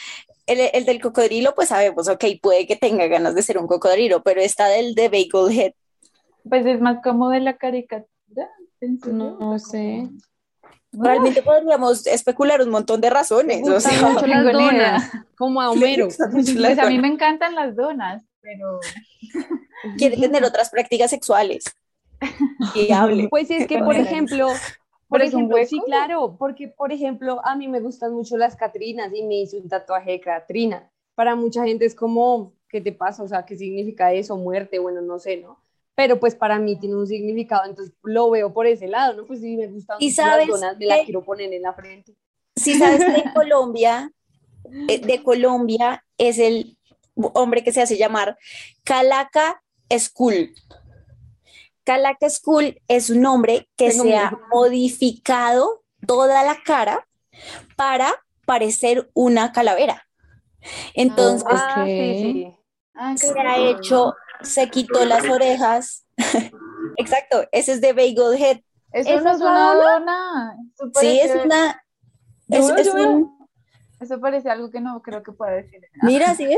[0.46, 4.40] el, del cocodrilo, pues sabemos, ok, puede que tenga ganas de ser un cocodrilo, pero
[4.40, 5.72] está del de Bagel Head.
[6.48, 8.08] Pues es más como de la caricatura.
[8.80, 10.08] No, sé.
[10.92, 13.68] Realmente podríamos especular un montón de razones.
[13.68, 16.08] O sea, mucho las donas, como a Homero.
[16.32, 18.80] Pues a mí me encantan las donas, pero...
[19.96, 21.64] Quiere tener otras prácticas sexuales.
[22.74, 23.28] Y hable.
[23.28, 24.48] Pues es que, por ejemplo,
[25.10, 29.24] por ejemplo, sí, claro, porque por ejemplo, a mí me gustan mucho las Catrinas y
[29.24, 30.88] me hice un tatuaje de Catrina.
[31.16, 33.24] Para mucha gente es como, ¿qué te pasa?
[33.24, 34.36] O sea, ¿qué significa eso?
[34.36, 35.58] Muerte, bueno, no sé, ¿no?
[35.96, 39.26] Pero pues para mí tiene un significado, entonces lo veo por ese lado, ¿no?
[39.26, 42.14] Pues sí, me gustan ¿Y sabes las donas, me la quiero poner en la frente.
[42.54, 44.12] Sí, sabes que de Colombia,
[44.88, 46.78] eh, de Colombia es el
[47.34, 48.38] hombre que se hace llamar
[48.84, 49.60] Calaca
[49.98, 50.54] School.
[51.90, 57.04] Calaca School es un nombre que se ha modificado toda la cara
[57.74, 58.14] para
[58.46, 60.06] parecer una calavera.
[60.94, 61.84] Entonces, ah,
[62.94, 66.06] ah, se ha hecho, se quitó las orejas.
[66.96, 68.60] Exacto, ese es de Bagel Head.
[68.92, 70.56] Eso no es una dona.
[70.94, 71.82] Sí, es una.
[74.00, 75.80] Eso parece algo que no creo que pueda decir.
[76.02, 76.48] Mira, ¿sí?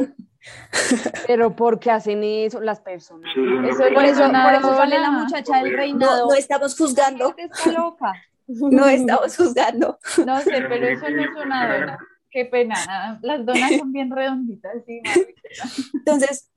[1.26, 3.30] Pero ¿por qué hacen eso las personas?
[3.36, 6.28] Eso por, eso, por eso sale la muchacha del reinado.
[6.28, 7.34] No, estamos juzgando.
[7.36, 8.12] Está loca.
[8.46, 9.98] No estamos juzgando.
[10.26, 11.98] No sé, pero eso no es una dona.
[12.30, 13.18] Qué pena.
[13.22, 15.00] Las donas son bien redonditas, sí.
[15.94, 16.52] Entonces,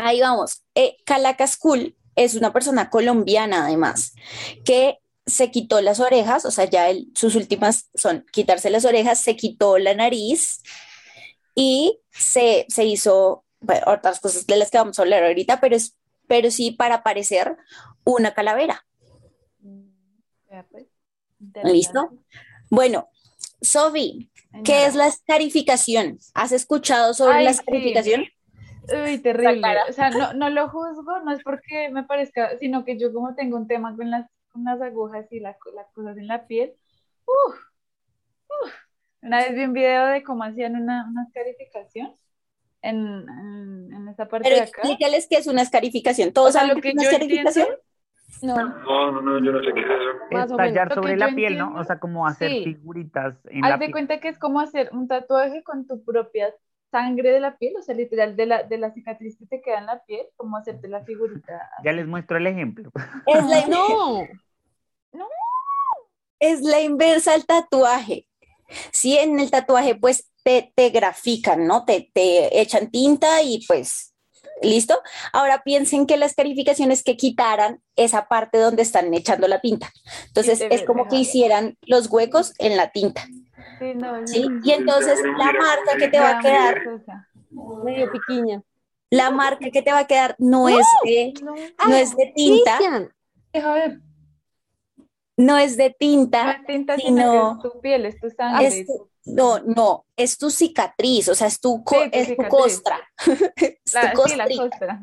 [0.00, 0.62] Ahí vamos.
[0.74, 4.14] Eh, Calacas Cool es una persona colombiana, además,
[4.64, 4.98] que
[5.30, 9.78] se quitó las orejas, o sea, ya sus últimas son quitarse las orejas, se quitó
[9.78, 10.62] la nariz
[11.54, 15.76] y se, se hizo bueno, otras cosas de las que vamos a hablar ahorita, pero,
[15.76, 17.56] es, pero sí para parecer
[18.04, 18.84] una calavera.
[20.70, 20.86] Pues,
[21.64, 22.10] ¿Listo?
[22.70, 23.08] Bueno,
[23.60, 24.30] Sofi,
[24.64, 26.18] ¿qué es la escarificación?
[26.34, 27.60] ¿Has escuchado sobre Ay, la sí.
[27.60, 28.24] escarificación?
[29.04, 29.76] Uy, terrible.
[29.88, 33.34] O sea, no, no lo juzgo, no es porque me parezca, sino que yo como
[33.34, 36.74] tengo un tema con las, con las agujas y las, las cosas en la piel,
[37.26, 37.54] uf,
[38.48, 38.72] uf.
[39.22, 42.14] Una vez vi un video de cómo hacían una, una escarificación
[42.82, 42.96] en,
[43.28, 44.80] en, en esa parte Pero de acá.
[44.80, 46.32] explícales qué es una escarificación.
[46.32, 47.68] ¿Todos O sea, saben lo qué es que una escarificación?
[48.42, 50.56] No, No, no, no, yo no sé qué es eso.
[50.56, 51.64] Que sobre la piel, ¿no?
[51.64, 52.64] entiendo- O sea, como hacer Sí.
[52.64, 53.92] figuritas en la Haz de piel.
[53.92, 56.54] cuenta que es como hacer un tatuaje con tu propia
[56.90, 59.78] sangre de la piel, o sea, literal de la, de la cicatriz que te queda
[59.78, 61.70] en la piel, como hacerte la figurita.
[61.84, 62.90] Ya les muestro el ejemplo.
[63.26, 64.26] Es la, no.
[66.38, 68.26] es la inversa al tatuaje.
[68.92, 71.84] Sí, en el tatuaje pues te, te grafican, ¿no?
[71.84, 74.14] Te, te echan tinta y pues,
[74.62, 75.00] ¿listo?
[75.32, 79.92] Ahora piensen que la escarificación es que quitaran esa parte donde están echando la tinta.
[80.28, 83.26] Entonces es como que hicieran los huecos en la tinta,
[83.78, 84.58] Sí, no, ¿sí?
[84.62, 86.82] Y entonces la marca que te va a quedar,
[87.84, 88.62] Medio piquiña.
[89.10, 91.32] la marca que te va a quedar no es de,
[91.86, 92.78] no es de tinta,
[93.52, 94.00] Deja ver.
[95.36, 98.66] no es de No tinta, es tinta, Sí, sino es tu piel, es tu sangre.
[98.68, 102.28] Es tu- no, no, es tu cicatriz, o sea, es tu, co- Sí, tu es
[102.36, 103.00] tu costra.
[103.56, 104.64] es La, tu sí, la costrita.
[104.70, 105.02] costra.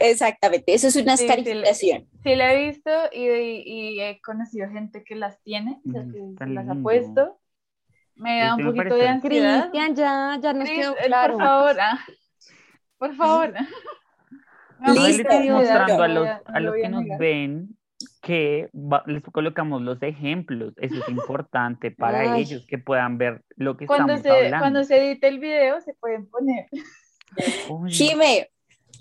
[0.00, 2.08] Exactamente, eso es una Sí, escarificación.
[2.22, 3.26] Sí, la he visto y,
[3.64, 7.37] y he conocido gente que las tiene, o sea, Mm, que las ha puesto.
[8.18, 9.60] Me da Este un poquito de ansiedad.
[9.70, 11.34] Cristian, ya, ya nos Cris, quedó eh, claro.
[11.34, 11.98] Por favor, ah,
[12.98, 13.54] por favor.
[14.80, 17.68] No, Listo, estoy mostrando a los, a los que nos ven
[18.22, 20.72] que va- les colocamos los ejemplos.
[20.76, 22.42] Eso es importante para Ay.
[22.42, 24.58] ellos, que puedan ver lo que Cuando estamos se, hablando.
[24.62, 26.66] cuando se edite el video se pueden poner.
[27.70, 28.50] Uy, Jime,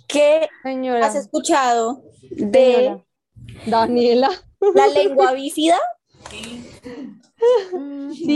[0.07, 3.03] ¿qué Señora, has escuchado de señora.
[3.65, 4.29] Daniela.
[4.75, 5.77] la lengua bífida?
[6.29, 6.66] Sí,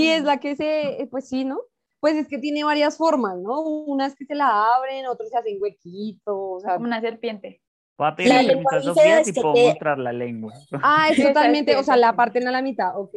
[0.09, 1.59] es la que se, pues sí, ¿no?
[1.99, 3.61] Pues es que tiene varias formas, ¿no?
[3.61, 7.61] Unas que se la abren, otras se hacen huequitos, o sea, Como una serpiente.
[7.97, 10.53] Voy a permiso a Sofía si puedo te- mostrar la lengua.
[10.81, 13.13] ah, es Sí, totalmente, o sea, la parten a la mitad, ok.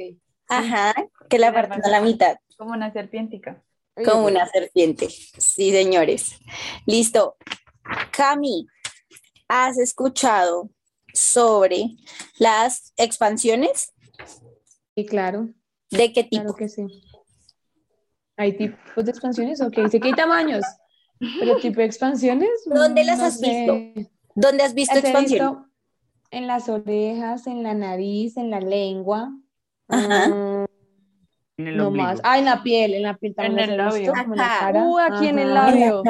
[0.49, 0.95] Ajá,
[1.31, 3.63] que la parten a la mitad, Como una serpientica.
[4.05, 5.09] como una serpiente.
[5.09, 6.39] Sí, señores.
[6.87, 7.37] Listo.
[8.11, 8.67] Cami,
[9.49, 10.69] ¿has escuchado
[11.15, 11.97] sobre
[12.39, 13.93] las expansiones?
[14.95, 15.49] Sí, claro,
[15.97, 16.43] ¿De qué tipo?
[16.43, 16.87] claro que sí.
[18.37, 19.61] ¿Hay tipos de expansiones?
[19.61, 20.65] Ok, sé que hay tamaños,
[21.39, 22.51] pero tipo de expansiones.
[22.67, 24.11] ¿Dónde las no has sé.
[24.35, 25.55] ¿Dónde has visto expansión?
[25.55, 25.71] visto
[26.33, 29.31] en las orejas, en la nariz, en la lengua.
[29.89, 30.25] Ajá.
[31.57, 32.09] En el no ombligo.
[32.09, 32.21] más.
[32.25, 34.13] Ah, en la piel, en la piel también En el visto, labio.
[34.25, 34.59] como en la Ajá.
[34.61, 34.83] cara.
[34.83, 35.69] Uh, aquí en el Ajá.
[35.71, 36.03] En la labio.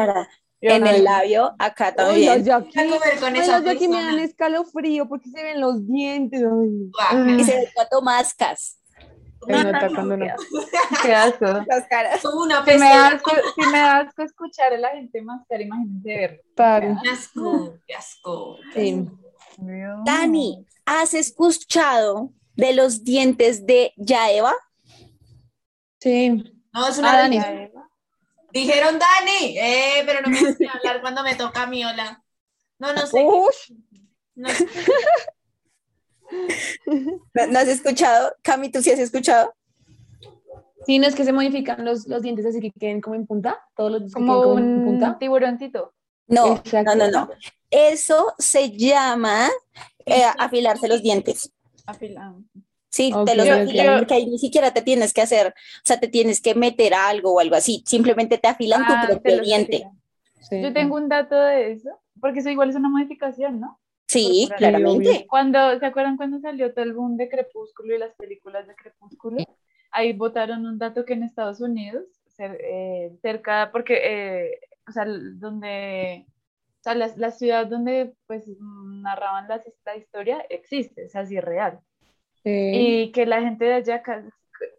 [0.62, 2.26] en el labio, acá Ay, también.
[2.26, 5.28] las de aquí, a comer con ay, esa las de aquí me dan escalofrío porque
[5.28, 6.40] se ven los dientes.
[6.42, 6.90] ay.
[6.90, 7.28] Guau.
[7.38, 8.78] Y se ve cuatro mascas.
[9.46, 10.26] Se nota cuando no.
[11.02, 11.44] Qué asco.
[11.66, 12.20] Las caras.
[12.22, 16.42] Como una Si me, asco, si me asco escuchar a la gente mascar, imagínense verlo.
[16.56, 16.96] Claro.
[17.02, 18.58] Qué asco, qué asco.
[18.74, 19.06] Sí.
[20.04, 24.54] Dani, ¿has escuchado de los dientes de Yaeva?
[26.00, 26.30] Sí.
[26.72, 27.40] No, es Ah, una Dani.
[27.40, 27.84] religión.
[28.52, 32.22] Dijeron Dani, eh, pero no me dejan hablar cuando me toca a mí, hola.
[32.78, 33.24] No, no sé.
[33.24, 33.72] Ush,
[34.36, 34.66] No sé.
[37.34, 38.34] ¿No, no has escuchado?
[38.42, 39.54] Cami, ¿tú sí has escuchado?
[40.86, 43.58] Sí, no es que se modifican los, los dientes así que queden como en punta,
[43.74, 45.18] todos los dientes que Como queden como en un punta.
[45.18, 45.94] tiburoncito.
[46.26, 47.28] No, no, no, no.
[47.70, 49.48] Eso se llama
[50.06, 51.50] eh, afilarse los dientes.
[51.86, 52.42] afilado.
[52.90, 55.52] Sí, Ok, te los afilan porque ahí ni siquiera te tienes que hacer, o
[55.84, 57.82] sea, te tienes que meter algo o algo así.
[57.86, 59.90] Simplemente te afilan Ah, tu propio diente.
[60.48, 60.62] Sí.
[60.62, 63.80] Yo tengo un dato de eso, porque eso igual es una modificación, ¿no?
[64.14, 65.26] Sí, claramente.
[65.28, 69.38] Cuando, ¿se acuerdan cuando salió todo el boom de Crepúsculo y las películas de Crepúsculo?
[69.90, 72.04] Ahí votaron un dato que en Estados Unidos,
[72.38, 79.02] eh, cerca, porque, eh, o sea, donde, o sea, la, la ciudad donde, pues, mm,
[79.02, 81.80] narraban las, la historia existe, o sea, sí es real.
[82.42, 82.50] Sí.
[82.50, 84.02] Y que la gente de allá,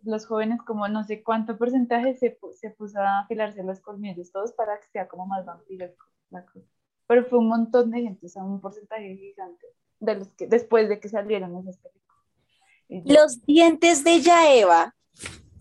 [0.03, 4.53] los jóvenes, como no sé cuánto porcentaje, se, se puso a afilarse los colmillos todos
[4.53, 6.74] para que sea como más vampiresco la cosa.
[7.07, 9.67] Pero fue un montón de gente, o sea, un porcentaje gigante
[9.99, 12.05] de los que, después de que salieron esas películas.
[13.05, 14.95] Los dientes de Yaeva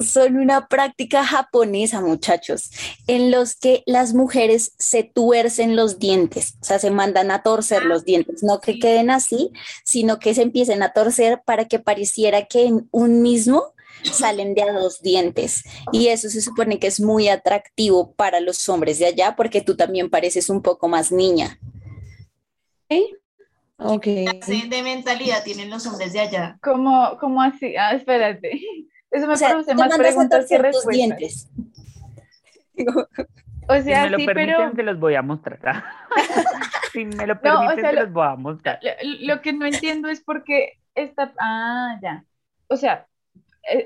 [0.01, 2.71] son una práctica japonesa, muchachos,
[3.07, 7.85] en los que las mujeres se tuercen los dientes, o sea, se mandan a torcer
[7.85, 9.53] los dientes, no que queden así,
[9.85, 13.74] sino que se empiecen a torcer para que pareciera que en un mismo
[14.13, 15.65] salen de a dos dientes.
[15.93, 19.77] Y eso se supone que es muy atractivo para los hombres de allá porque tú
[19.77, 21.59] también pareces un poco más niña.
[23.77, 24.03] Ok.
[24.05, 26.59] ¿Qué clase de mentalidad tienen los hombres de allá?
[26.63, 27.77] ¿Cómo, cómo así?
[27.77, 28.61] Ah, espérate.
[29.11, 30.95] Eso me O sea, produce más preguntas que respuestas.
[30.95, 31.49] dientes.
[33.69, 35.85] O Si sea, me lo sí, permiten, pero se los voy a mostrar.
[36.93, 38.79] si me lo No, o permiten, sea, se lo- los voy a mostrar.
[38.83, 41.33] lo, lo que no entiendo es por qué está...
[41.41, 42.25] Ah, ya.
[42.69, 43.07] O sea,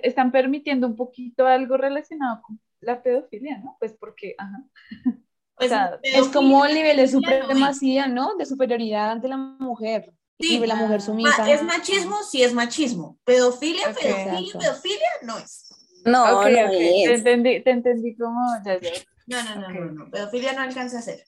[0.02, 3.76] están permitiendo un poquito algo relacionado con la pedofilia, ¿no?
[3.78, 4.64] Pues porque, ajá.
[5.58, 8.36] Pues, O sea, Es como el nivel de no supremacía, ¿no?
[8.36, 10.12] De superioridad ante la mujer.
[10.38, 10.54] Sí.
[10.54, 11.50] Y de la mujer sumisa.
[11.50, 12.22] ¿Es machismo?
[12.22, 13.18] Sí es machismo.
[13.24, 14.58] Pedofilia, pedofilia, Exacto.
[14.60, 15.68] pedofilia no es.
[16.04, 18.40] No, Ok, no Te entendí, te entendí como...
[18.64, 18.90] Ya, ya.
[19.26, 20.10] No, no, no, no, no.
[20.12, 21.24] Pedofilia no alcanza a ser.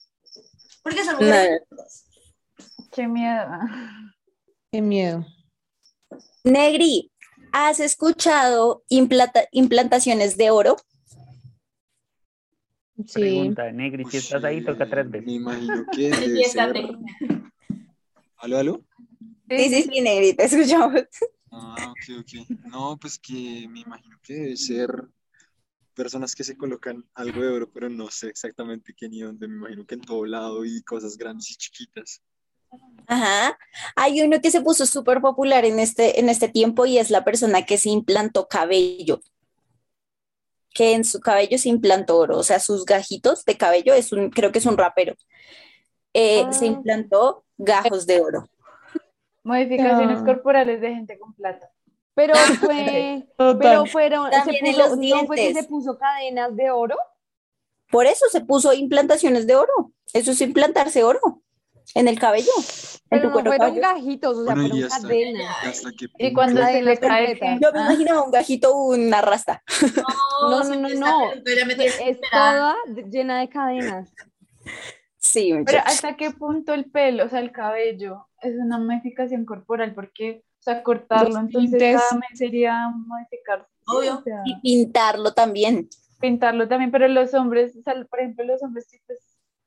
[0.81, 1.25] Porque son No.
[1.25, 1.61] mujeres.
[2.93, 3.47] Qué miedo.
[4.71, 5.25] Qué miedo.
[6.45, 7.10] Negri,
[7.51, 10.77] ¿has escuchado implanta- implantaciones de oro?
[13.07, 13.21] Sí.
[13.21, 15.25] Pregunta, Negri, si estás ahí, toca tres veces.
[15.25, 16.73] Me imagino que Y debe ser.
[18.37, 18.85] ¿Aló, aló?
[19.49, 21.03] Sí, sí, sí, Negri, te escuchamos.
[21.51, 22.47] Ah, ok, ok.
[22.65, 24.89] No, pues que me imagino que debe ser
[25.93, 29.47] personas que se colocan algo de oro, pero no sé exactamente qué ni dónde.
[29.47, 32.21] Me imagino que en todo lado y cosas grandes y chiquitas.
[33.07, 33.57] Ajá.
[33.95, 37.23] Hay uno que se puso súper popular en este, en este tiempo y es la
[37.25, 39.21] persona que se implantó cabello.
[40.73, 44.29] Que en su cabello se implantó oro, o sea, sus gajitos de cabello, es un,
[44.29, 45.15] creo que es un rapero.
[46.13, 46.67] Eh, Se Ah.
[46.69, 48.47] implantó gajos de oro.
[49.43, 50.25] Modificaciones Ah.
[50.25, 51.69] corporales de gente con plata.
[52.13, 53.27] Pero fue,
[53.59, 56.95] pero fueron, se en los no fue que se puso cadenas de oro.
[57.89, 59.91] Por eso se puso implantaciones de oro.
[60.13, 61.41] Eso es implantarse oro
[61.95, 63.93] en el cabello, en Pero tu no cuero fueron cabelludo.
[63.93, 65.65] gajitos, o sea, Bueno, y fueron hasta, cadenas.
[65.65, 69.61] hasta Y cuando se le cae Yo me imaginaba un gajito, una rasta.
[70.49, 71.31] No, no, no, no.
[71.33, 72.75] Es toda
[73.09, 74.09] llena de cadenas.
[75.17, 75.79] Sí, Pero.
[75.85, 79.93] ¿hasta qué punto el pelo, o sea, el cabello, es una modificación corporal?
[79.93, 83.67] Porque, o sea, cortarlo, Los entonces cada mes sería modificar.
[83.87, 84.17] Obvio.
[84.17, 85.89] O sea, Y pintarlo también.
[86.19, 89.19] pintarlo también, pero los hombres, o sea, por ejemplo, los hombres, sí, pues,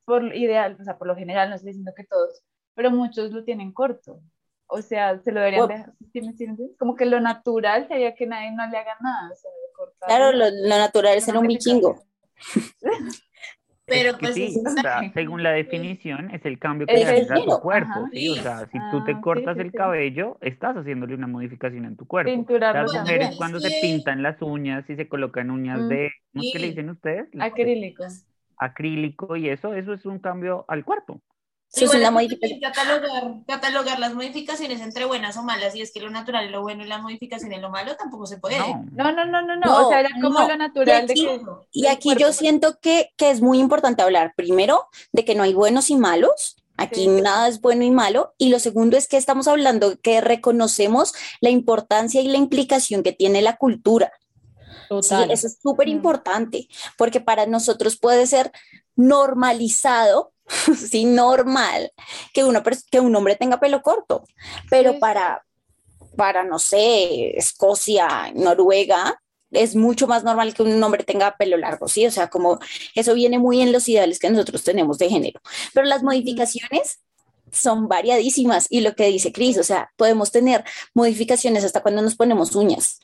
[0.04, 2.42] por ideal, o sea, por lo general, no estoy diciendo que todos,
[2.74, 4.20] pero muchos lo tienen corto.
[4.66, 5.66] O sea, se lo deberían Oh.
[5.68, 5.92] dejar.
[6.12, 6.76] ¿sí?
[6.78, 9.30] Como que lo natural sería que nadie no le haga nada.
[9.30, 9.50] O sea.
[10.06, 12.02] Claro, lo, lo natural es ser un vichingo.
[13.86, 16.94] Pero Es que pues sí, es- o sea, según la definición, es el cambio que
[16.94, 18.08] El le haces a tu cuerpo, ajá.
[18.12, 18.30] ¿sí?
[18.30, 19.76] O sea, si tú Ah, te sí, cortas sí, el sí.
[19.76, 22.30] cabello, estás haciéndole una modificación en tu cuerpo.
[22.58, 25.88] Las Bueno, mujeres cuando se pintan las uñas y se colocan uñas Mm.
[25.88, 27.28] de, ¿cómo es que le dicen ustedes?
[27.38, 28.24] Acrílicos.
[28.64, 31.20] Acrílico y eso, eso es un cambio al cuerpo.
[31.72, 32.60] Eso es Igual una modificación.
[32.60, 36.62] catalogar, catalogar las modificaciones entre buenas o malas, y es que lo natural es lo
[36.62, 38.58] bueno y la modificación es lo malo, tampoco se puede.
[38.58, 39.86] No, No, no, no, no, no.
[39.86, 40.48] O sea, era como no.
[40.48, 41.40] lo natural de Y que.
[41.72, 45.52] Y aquí yo siento que, que es muy importante hablar primero de que no hay
[45.54, 46.56] buenos y malos.
[46.76, 47.20] Aquí Sí.
[47.22, 48.34] nada es bueno y malo.
[48.38, 53.12] Y lo segundo es que estamos hablando que reconocemos la importancia y la implicación que
[53.12, 54.12] tiene la cultura.
[55.00, 55.30] Sí, Total.
[55.30, 58.52] eso es súper importante, porque para nosotros puede ser
[58.96, 60.32] normalizado,
[60.76, 61.92] sí, normal,
[62.32, 64.24] que, una que un hombre tenga pelo corto,
[64.70, 64.98] pero Sí.
[64.98, 65.44] para,
[66.16, 69.20] para, no sé, Escocia, Noruega,
[69.50, 72.06] es mucho más normal que un hombre tenga pelo largo, ¿sí?
[72.06, 72.58] O sea, como
[72.94, 75.40] eso viene muy en los ideales que nosotros tenemos de género,
[75.72, 77.00] pero las modificaciones
[77.52, 82.16] son variadísimas y lo que dice Cris, o sea, podemos tener modificaciones hasta cuando nos
[82.16, 83.00] ponemos uñas.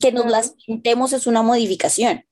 [0.00, 2.24] Que nos las pintemos es una modificación.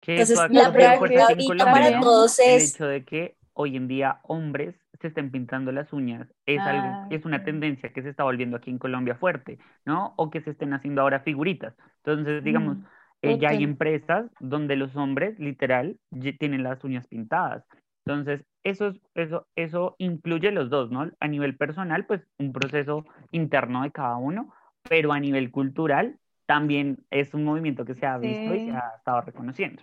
[0.00, 4.20] que Entonces, la en ahorita para todos El es- hecho de que hoy en día
[4.22, 8.56] hombres se estén pintando las uñas es algo, es una tendencia que se está volviendo
[8.56, 10.14] aquí en Colombia fuerte, ¿no?
[10.16, 11.74] O que se estén haciendo ahora figuritas.
[12.04, 12.84] Entonces, digamos, Mm,
[13.22, 15.98] eh, ya hay empresas donde los hombres, literal,
[16.38, 17.64] tienen las uñas pintadas.
[18.06, 21.10] Entonces, eso, es- eso, eso incluye los dos, ¿no?
[21.20, 24.52] A nivel personal, pues un proceso interno de cada uno,
[24.88, 28.94] pero a nivel cultural también es un movimiento que se ha visto y se ha
[28.96, 29.82] estado reconociendo.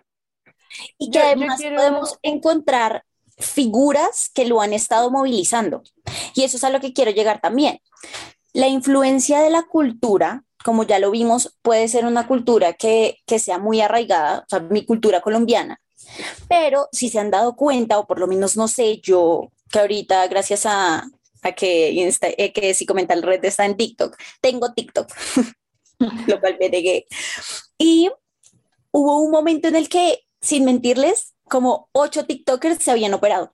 [0.98, 3.04] Y que Yo- yo además quiero- podemos encontrar
[3.38, 5.84] figuras que lo han estado movilizando.
[6.36, 7.80] Y eso es a lo que quiero llegar también.
[8.54, 13.40] La influencia de la cultura, como ya lo vimos, puede ser una cultura que, que
[13.40, 15.80] sea muy arraigada, o sea, mi cultura colombiana.
[16.50, 20.28] Pero si se han dado cuenta, o por lo menos no sé, yo que ahorita
[20.28, 21.06] gracias a,
[21.50, 25.08] eh, que si comenta el red está en TikTok, tengo TikTok,
[26.28, 27.06] lo cual me negué.
[27.78, 28.10] Y
[28.92, 33.54] hubo un momento en el que, sin mentirles, como ocho TikTokers se habían operado.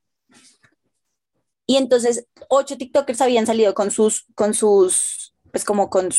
[1.66, 6.10] Y entonces ocho TikTokers habían salido con sus, con sus, pues como con,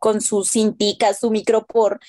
[0.00, 2.00] con sus cinticas, su micropor,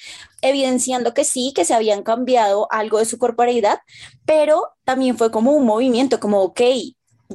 [0.42, 3.80] evidenciando que sí, que se habían cambiado algo de su corporalidad,
[4.26, 6.62] pero también fue como un movimiento, como, ok,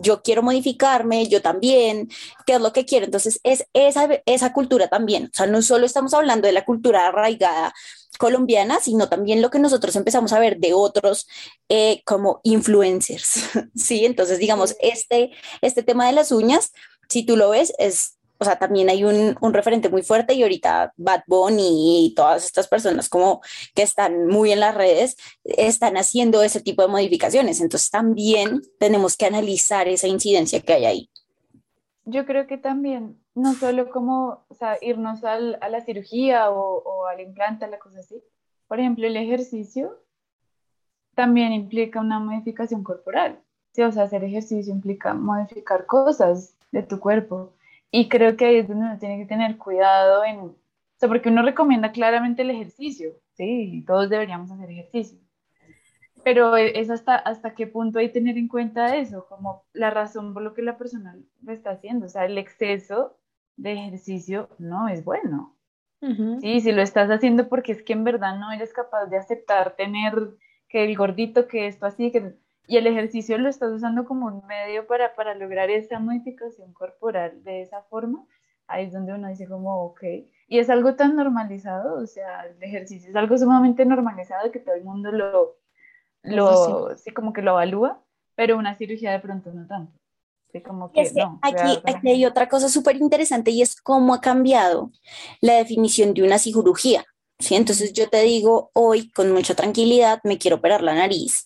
[0.01, 2.09] yo quiero modificarme, yo también,
[2.47, 3.07] qué es lo que quiero.
[3.07, 5.27] Entonces, es esa, esa cultura también.
[5.27, 7.73] O sea, no solo estamos hablando de la cultura arraigada
[8.19, 11.27] colombiana, sino también lo que nosotros empezamos a ver de otros
[11.69, 13.41] eh, como influencers,
[13.75, 14.05] ¿sí?
[14.05, 15.31] Entonces, digamos, este,
[15.63, 16.73] este tema de las uñas,
[17.09, 20.43] si tú lo ves, es o sea, también hay un, un, referente muy fuerte y
[20.43, 23.41] ahorita Bad Bunny y todas estas personas como
[23.75, 27.61] que están muy en las redes están haciendo ese tipo de modificaciones.
[27.61, 31.11] Entonces también tenemos que analizar esa incidencia que hay ahí.
[32.05, 36.83] Yo creo que también, no solo como o sea, irnos al, a la cirugía o,
[36.83, 38.23] o al implante, a la cosa así.
[38.69, 40.01] Por ejemplo, el ejercicio
[41.15, 43.41] también implica una modificación corporal.
[43.73, 47.55] Sí, o sea, hacer ejercicio implica modificar cosas de tu cuerpo
[47.91, 50.57] y creo que ahí es donde uno tiene que tener cuidado en, o
[50.97, 55.19] sea, porque uno recomienda claramente el ejercicio, sí, todos deberíamos hacer ejercicio.
[56.25, 59.91] Pero e, es hasta, hasta qué punto hay que tener en cuenta eso, como la
[59.91, 62.07] razón por lo que la persona lo está haciendo.
[62.07, 63.17] O sea, el exceso
[63.57, 65.55] de ejercicio no es bueno.
[66.41, 69.75] Sí, si lo estás haciendo porque es que en verdad no eres capaz de aceptar
[69.75, 70.37] tener
[70.69, 72.37] que el gordito, que esto así, que
[72.69, 77.43] y el ejercicio lo estás usando como un medio para, para lograr esa modificación corporal
[77.43, 78.27] de esa forma,
[78.67, 80.03] ahí es donde uno dice como, ok,
[80.49, 84.75] y es algo tan normalizado, o sea, el ejercicio es algo sumamente normalizado que todo
[84.75, 85.57] el mundo lo,
[86.23, 88.05] lo sí, como que lo evalúa,
[88.35, 89.99] pero una cirugía de pronto no tanto.
[90.53, 94.21] Sí, como que, no, aquí, aquí hay otra cosa súper interesante y es cómo ha
[94.21, 94.91] cambiado
[95.41, 97.05] la definición de una cirugía.
[97.39, 97.55] ¿Sí?
[97.55, 101.45] Entonces yo te digo, hoy con mucha tranquilidad me quiero operar la nariz,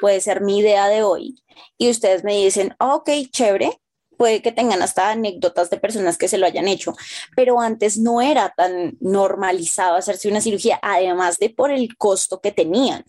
[0.00, 1.42] puede ser mi idea de hoy,
[1.78, 3.78] y ustedes me dicen, oh, ok, chévere,
[4.16, 6.94] puede que tengan hasta anécdotas de personas que se lo hayan hecho,
[7.34, 12.52] pero antes no era tan normalizado hacerse una cirugía, además de por el costo que
[12.52, 13.04] tenían,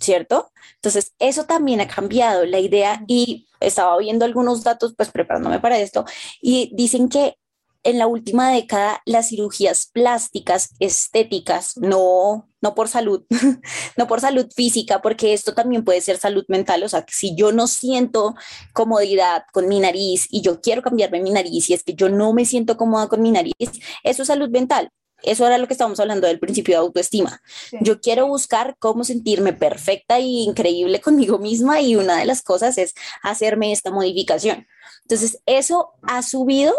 [0.00, 0.50] ¿cierto?
[0.76, 5.78] Entonces, eso también ha cambiado la idea y estaba viendo algunos datos, pues preparándome para
[5.78, 6.04] esto,
[6.40, 7.36] y dicen que
[7.82, 13.24] en la última década las cirugías plásticas estéticas, no, no por salud,
[13.96, 17.34] no por salud física, porque esto también puede ser salud mental, o sea, que si
[17.36, 18.34] yo no siento
[18.72, 22.32] comodidad con mi nariz y yo quiero cambiarme mi nariz y es que yo no
[22.32, 23.54] me siento cómoda con mi nariz,
[24.02, 24.90] eso es salud mental.
[25.22, 27.42] Eso era lo que estábamos hablando del principio de autoestima.
[27.70, 27.76] Sí.
[27.80, 32.78] Yo quiero buscar cómo sentirme perfecta e increíble conmigo misma y una de las cosas
[32.78, 34.68] es hacerme esta modificación.
[35.02, 36.72] Entonces, eso ha subido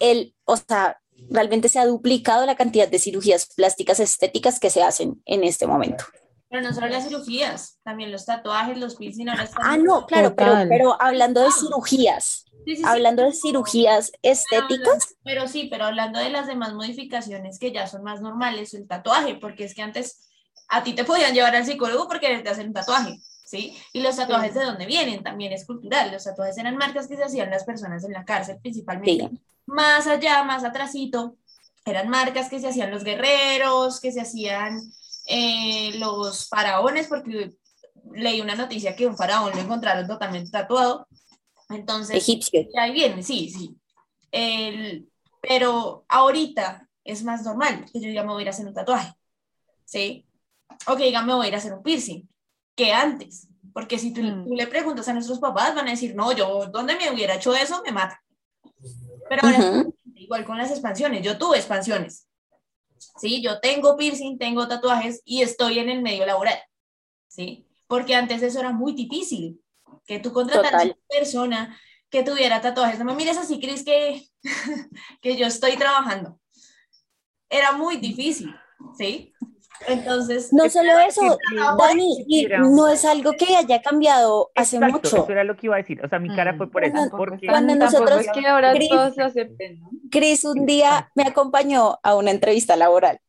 [0.00, 4.82] el, o sea, realmente se ha duplicado la cantidad de cirugías plásticas estéticas que se
[4.82, 6.04] hacen en este momento.
[6.48, 9.28] Pero no solo las cirugías, también los tatuajes, los piercing.
[9.28, 14.12] Ahora están ah, no, claro, pero, pero, hablando de cirugías, sí, sí, hablando de cirugías
[14.22, 15.16] estéticas.
[15.24, 18.86] Pero, pero sí, pero hablando de las demás modificaciones que ya son más normales, el
[18.86, 20.28] tatuaje, porque es que antes
[20.68, 23.18] a ti te podían llevar al psicólogo porque te hacen un tatuaje.
[23.44, 23.76] ¿Sí?
[23.92, 26.10] Y los tatuajes de dónde vienen también es cultural.
[26.10, 29.30] Los tatuajes eran marcas que se hacían las personas en la cárcel principalmente.
[29.66, 31.36] Más allá, más atrasito,
[31.84, 34.80] eran marcas que se hacían los guerreros, que se hacían
[35.26, 37.56] eh, los faraones, porque
[38.12, 41.06] leí una noticia que un faraón lo encontraron totalmente tatuado.
[41.68, 42.66] Entonces, egipcio.
[42.78, 43.76] Ahí viene, sí, sí.
[44.30, 45.08] El,
[45.40, 48.74] pero ahorita es más normal que yo diga me voy a ir a hacer un
[48.74, 49.14] tatuaje,
[49.84, 50.26] ¿sí?
[50.86, 52.28] O que diga me voy a ir a hacer un piercing,
[52.74, 53.48] que antes.
[53.72, 54.44] Porque si tú, mm.
[54.44, 57.54] tú le preguntas a nuestros papás, van a decir, no, yo, ¿dónde me hubiera hecho
[57.54, 57.82] eso?
[57.84, 58.22] Me mata.
[59.28, 59.94] Pero ahora, uh -huh.
[60.14, 62.28] igual con las expansiones, yo tuve expansiones.
[63.18, 66.58] Sí, yo tengo piercing, tengo tatuajes y estoy en el medio laboral.
[67.28, 69.60] Sí, porque antes eso era muy difícil.
[70.06, 72.98] Que tú contrataras a una persona que tuviera tatuajes.
[72.98, 74.26] No me mires así, crees que,
[75.20, 76.38] que yo estoy trabajando.
[77.48, 78.54] Era muy difícil,
[78.96, 79.32] ¿sí?
[79.86, 81.38] Entonces, no solo eso,
[81.78, 85.16] Dani, y no es algo que haya cambiado hace Exacto, mucho.
[85.16, 86.04] Eso era lo que iba a decir.
[86.04, 86.94] O sea, mi cara fue por eso.
[86.94, 89.90] Cuando, Porque cuando nosotros, es que ahora Chris, todos se acepten, ¿no?
[90.10, 93.20] Chris un día me acompañó a una entrevista laboral.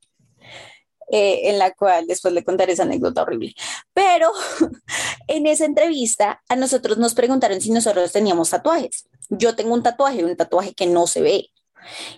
[1.10, 3.56] Eh, en la cual después le contaré esa anécdota horrible.
[3.94, 4.30] Pero
[5.28, 9.08] en esa entrevista a nosotros nos preguntaron si nosotros teníamos tatuajes.
[9.30, 11.50] Yo tengo un tatuaje, un tatuaje que no se ve.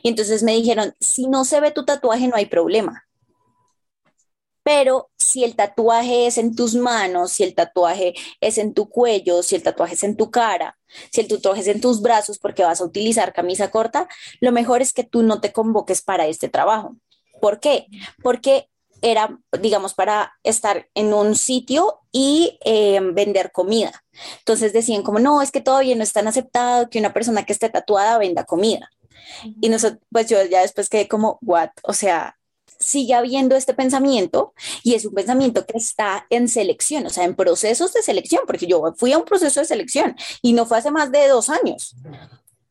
[0.02, 3.06] Y entonces me dijeron, si no se ve tu tatuaje no hay problema
[4.64, 9.44] pero si el tatuaje es en tus manos, si el tatuaje es en tu cuello,
[9.44, 10.78] si el tatuaje es en tu cara,
[11.12, 14.08] si el tatuaje es en tus brazos porque vas a utilizar camisa corta,
[14.40, 16.96] lo mejor es que tú no te convoques para este trabajo.
[17.40, 17.88] ¿Por qué?
[18.22, 18.70] Porque
[19.02, 24.04] era, digamos, para estar en un sitio y eh, vender comida.
[24.40, 27.70] Entonces decían como, no, es que todavía no están aceptado que una persona que esté
[27.70, 28.90] tatuada venda comida.
[29.62, 31.70] Y nosotros, pues yo ya después quedé como, what?
[31.84, 32.39] O sea,
[32.80, 34.54] sigue habiendo este pensamiento
[34.84, 38.68] y es un pensamiento que está en selección, o sea, en procesos de selección, porque
[38.68, 41.96] yo fui a un proceso de selección y no fue hace más de dos años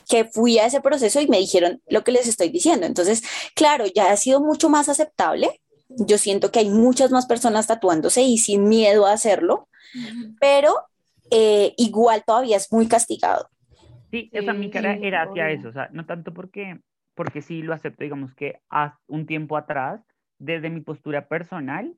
[0.08, 2.86] que fui a ese proceso y me dijeron lo que les estoy diciendo.
[2.86, 3.22] Entonces,
[3.54, 5.60] claro, ya ha sido mucho más aceptable.
[5.88, 9.68] Yo siento que hay muchas más personas tatuándose y sin miedo a hacerlo,
[10.40, 10.74] pero
[11.30, 13.48] eh, igual todavía es muy castigado.
[14.10, 15.58] Sí, o sea, mi cara era hacia obvio.
[15.58, 16.80] eso, o sea, no tanto porque,
[17.18, 20.06] porque sí lo acepto, digamos que hace un tiempo atrás,
[20.40, 21.96] desde mi postura personal,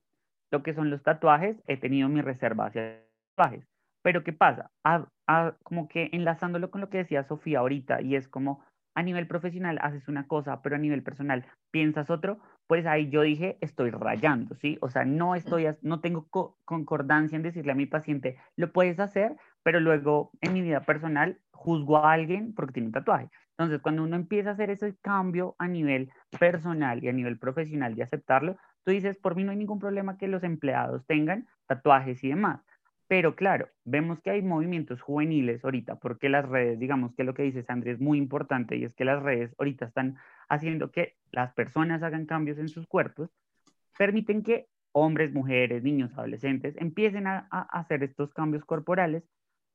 [0.51, 3.05] lo que son los tatuajes, he tenido mi reserva hacia
[3.37, 3.69] tatuajes.
[4.03, 4.71] Pero ¿qué pasa?
[4.83, 8.65] A- a- como que enlazándolo con lo que decía Sofía ahorita, y es como
[8.97, 13.23] a nivel profesional haces una cosa, pero a nivel personal piensas otro, pues ahí yo
[13.23, 14.79] dije, estoy rayando, ¿sí?
[14.81, 18.99] O sea, no estoy, no tengo co- concordancia en decirle a mi paciente, lo puedes
[19.01, 23.29] hacer, pero luego en mi vida personal juzgo a alguien porque tiene un tatuaje.
[23.61, 27.95] Entonces, cuando uno empieza a hacer ese cambio a nivel personal y a nivel profesional
[27.95, 32.25] de aceptarlo, tú dices, por mí no hay ningún problema que los empleados tengan tatuajes
[32.25, 32.65] y demás.
[33.07, 37.43] Pero claro, vemos que hay movimientos juveniles ahorita, porque las redes, digamos que lo que
[37.43, 40.17] dice Sandra es muy importante y es que las redes ahorita están
[40.49, 43.29] haciendo que las personas hagan cambios en sus cuerpos,
[43.99, 49.23] permiten que hombres, mujeres, niños, adolescentes empiecen a, a hacer estos cambios corporales,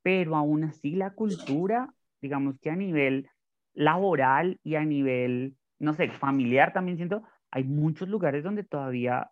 [0.02, 3.30] pero aún así la cultura, digamos que a nivel
[3.76, 9.30] laboral y a nivel, no sé, familiar también siento, hay muchos lugares donde todavía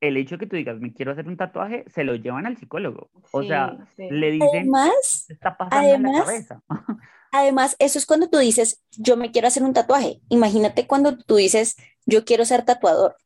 [0.00, 2.56] el hecho de que tú digas, me quiero hacer un tatuaje, se lo llevan al
[2.56, 3.10] psicólogo.
[3.30, 6.62] O sea, Sí, le dicen, Además, "¿Qué está pasando en la cabeza?
[7.30, 10.20] Además, eso es cuando tú dices, yo me quiero hacer un tatuaje.
[10.28, 13.16] Imagínate cuando tú dices, yo quiero ser tatuador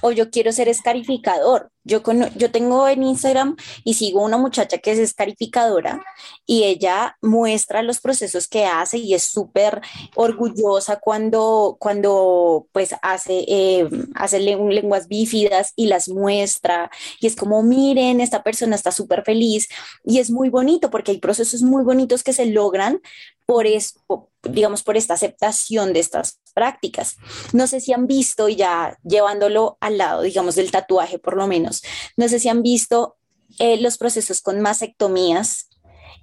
[0.00, 1.70] o yo quiero ser escarificador.
[1.84, 6.02] Yo, cono- yo tengo en Instagram y sigo una muchacha que es escarificadora
[6.46, 9.80] y ella muestra los procesos que hace y es súper
[10.14, 16.90] orgullosa cuando, cuando pues hace, eh, hace len- lenguas bífidas y las muestra
[17.20, 19.68] y es como, miren, esta persona está súper feliz
[20.04, 23.00] y es muy bonito porque hay procesos muy bonitos que se logran
[23.48, 27.16] por esto, digamos, por esta aceptación de estas prácticas.
[27.54, 31.46] No sé si han visto, y ya llevándolo al lado, digamos, del tatuaje por lo
[31.46, 31.82] menos,
[32.18, 33.16] no sé si han visto
[33.58, 35.70] eh, los procesos con mastectomías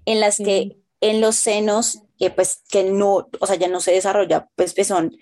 [0.05, 3.93] en las que en los senos, eh, pues que no, o sea, ya no se
[3.93, 5.17] desarrolla pues pezón,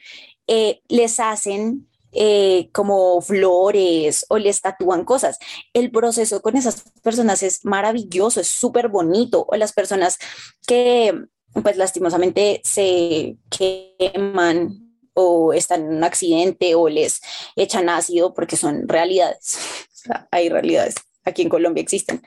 [0.47, 5.39] eh, les hacen eh, como flores o les tatúan cosas.
[5.73, 9.45] El proceso con esas personas es maravilloso, es súper bonito.
[9.47, 10.19] O las personas
[10.67, 11.13] que,
[11.61, 14.79] pues lastimosamente, se queman
[15.13, 17.21] o están en un accidente o les
[17.55, 19.57] echan ácido porque son realidades.
[20.31, 22.21] Hay realidades, aquí en Colombia existen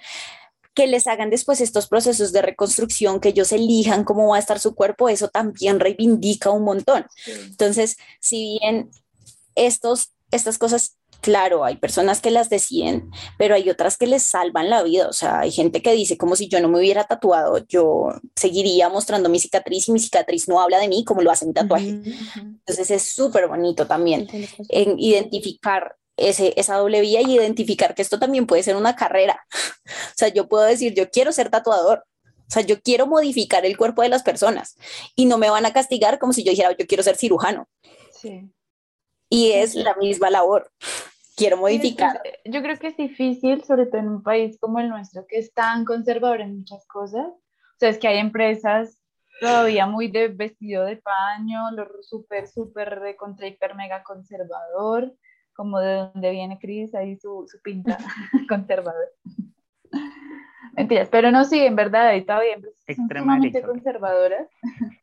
[0.76, 4.60] que les hagan después estos procesos de reconstrucción, que ellos elijan cómo va a estar
[4.60, 7.06] su cuerpo, eso también reivindica un montón.
[7.26, 8.90] Entonces, si bien
[9.54, 14.70] estos, estas cosas, claro, hay personas que las deciden, pero hay otras que les salvan
[14.70, 15.08] la vida.
[15.08, 18.88] O sea, hay gente que dice como si yo no me hubiera tatuado, yo seguiría
[18.88, 22.00] mostrando mi cicatriz y mi cicatriz no habla de mí como lo hace mi tatuaje.
[22.36, 24.28] Entonces es súper bonito también
[24.68, 29.44] en identificar ese, esa doble vía y identificar que esto también puede ser una carrera.
[29.86, 32.04] O sea, yo puedo decir, yo quiero ser tatuador.
[32.48, 34.76] O sea, yo quiero modificar el cuerpo de las personas
[35.16, 37.68] y no me van a castigar como si yo dijera, yo quiero ser cirujano.
[38.20, 38.48] Sí.
[39.28, 40.70] Y es la misma labor.
[41.36, 42.22] Quiero modificar.
[42.44, 45.52] Yo creo que es difícil, sobre todo en un país como el nuestro, que es
[45.52, 47.26] tan conservador en muchas cosas.
[47.28, 49.02] O sea, es que hay empresas
[49.40, 55.14] todavía muy de vestido de paño, lo súper, súper de contra hiper mega conservador,
[55.54, 57.98] como de donde viene Cris, ahí su, su pinta
[58.48, 59.12] conservador.
[60.72, 63.66] Mentiras, pero no, sí, en verdad, hay todavía empresas que son Extrema sumamente derecha.
[63.66, 64.48] conservadoras.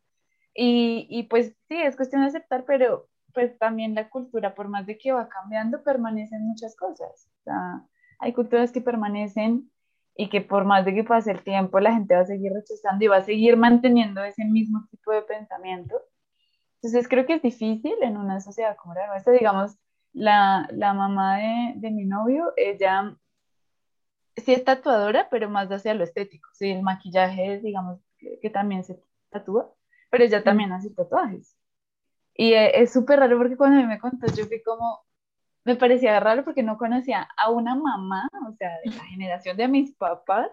[0.55, 4.85] Y, y pues sí, es cuestión de aceptar, pero pues también la cultura, por más
[4.85, 7.29] de que va cambiando, permanecen muchas cosas.
[7.41, 7.85] O sea,
[8.19, 9.71] hay culturas que permanecen
[10.15, 13.03] y que por más de que pase el tiempo, la gente va a seguir rechazando
[13.03, 15.99] y va a seguir manteniendo ese mismo tipo de pensamiento.
[16.75, 19.77] Entonces creo que es difícil en una sociedad como la nuestra, digamos,
[20.11, 23.17] la, la mamá de, de mi novio, ella
[24.35, 28.83] sí es tatuadora, pero más hacia lo estético, sí, el maquillaje, digamos, que, que también
[28.83, 29.73] se tatúa,
[30.11, 31.57] pero ella también hace tatuajes.
[32.35, 35.05] Y eh, es súper raro porque cuando a mí me contó, yo fui como,
[35.65, 39.67] me parecía raro porque no conocía a una mamá, o sea, de la generación de
[39.67, 40.51] mis papás,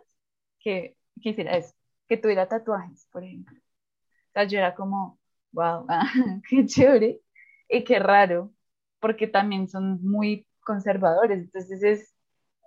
[0.61, 1.75] que, hiciera eso,
[2.09, 3.59] que tuviera tatuajes, por ejemplo.
[3.59, 5.19] O sea, yo era como,
[5.53, 5.87] wow,
[6.49, 7.21] qué chévere
[7.69, 8.53] y qué raro.
[9.01, 11.41] porque también son muy conservadores.
[11.41, 12.15] Entonces es,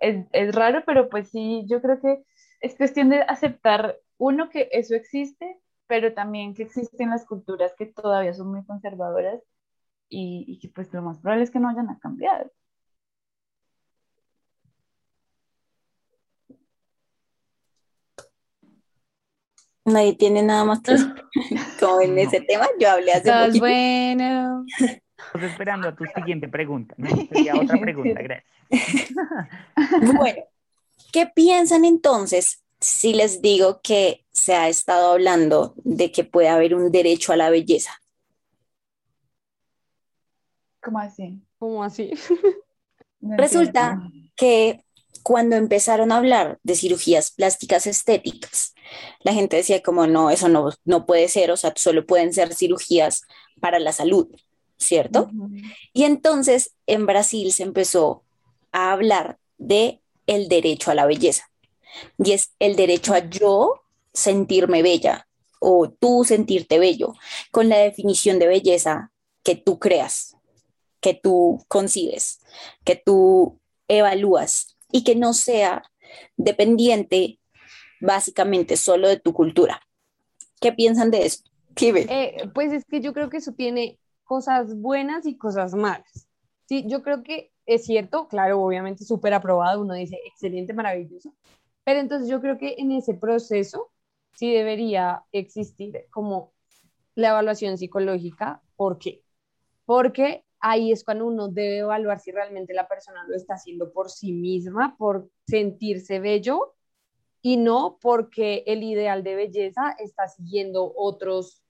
[0.00, 2.24] es, es raro, pero pues sí, yo creo que
[2.60, 7.86] es cuestión de aceptar, uno, que eso existe, pero también que existen las culturas que
[7.86, 9.40] todavía son muy conservadoras
[10.08, 12.50] y, y que pues lo más probable es que no vayan a cambiar.
[19.84, 21.14] Nadie tiene nada más que decir.
[21.80, 23.64] Como en ese tema, yo hablé hace Estás poquito.
[23.64, 24.64] bueno.
[25.26, 26.94] Estoy esperando a tu siguiente pregunta.
[26.98, 27.08] ¿no?
[27.32, 29.14] Sería otra pregunta, gracias.
[30.16, 30.42] Bueno,
[31.12, 36.74] ¿qué piensan entonces si les digo que se ha estado hablando de que puede haber
[36.74, 37.92] un derecho a la belleza?
[40.82, 41.40] ¿Cómo así?
[41.58, 42.10] ¿Cómo así?
[43.20, 44.32] No Resulta entiendo.
[44.36, 44.84] que
[45.22, 48.74] cuando empezaron a hablar de cirugías plásticas estéticas,
[49.20, 52.54] la gente decía como no, eso no, no puede ser, o sea, solo pueden ser
[52.54, 53.22] cirugías
[53.60, 54.28] para la salud,
[54.76, 55.30] ¿cierto?
[55.94, 58.24] Y entonces en Brasil se empezó
[58.72, 61.50] a hablar de el derecho a la belleza.
[62.18, 63.82] Y es el derecho a yo
[64.12, 65.26] sentirme bella
[65.58, 67.14] o tú sentirte bello,
[67.50, 70.36] con la definición de belleza que tú creas,
[71.00, 72.40] que tú concibes,
[72.84, 75.82] que tú evalúas y que no sea
[76.36, 77.38] dependiente
[78.00, 79.80] básicamente solo de tu cultura.
[80.60, 81.44] ¿Qué piensan de eso?
[81.74, 82.06] Kibe.
[82.08, 86.28] Eh, pues es que yo creo que eso tiene cosas buenas y cosas malas.
[86.66, 91.34] Sí, yo creo que es cierto, claro, obviamente súper aprobado, uno dice excelente, maravilloso,
[91.84, 93.92] pero entonces yo creo que en ese proceso
[94.32, 96.52] sí debería existir como
[97.14, 98.62] la evaluación psicológica.
[98.76, 99.22] ¿Por qué?
[99.84, 104.10] Porque ahí es cuando uno debe evaluar si realmente la persona lo está haciendo por
[104.10, 106.74] sí misma, por sentirse bello
[107.42, 111.62] y no porque el ideal de belleza está siguiendo otros,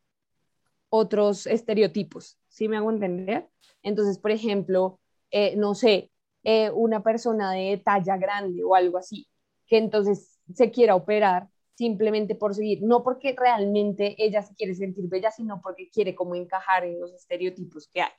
[0.89, 2.39] otros estereotipos.
[2.49, 3.49] ¿Sí me hago entender?
[3.83, 5.01] Entonces, por ejemplo,
[5.33, 6.13] eh, no sé,
[6.45, 9.27] eh, una persona de talla grande o algo así,
[9.67, 15.09] que entonces se quiera operar simplemente por seguir, no porque realmente ella se quiere sentir
[15.09, 18.13] bella, sino porque quiere como encajar en los estereotipos que hay,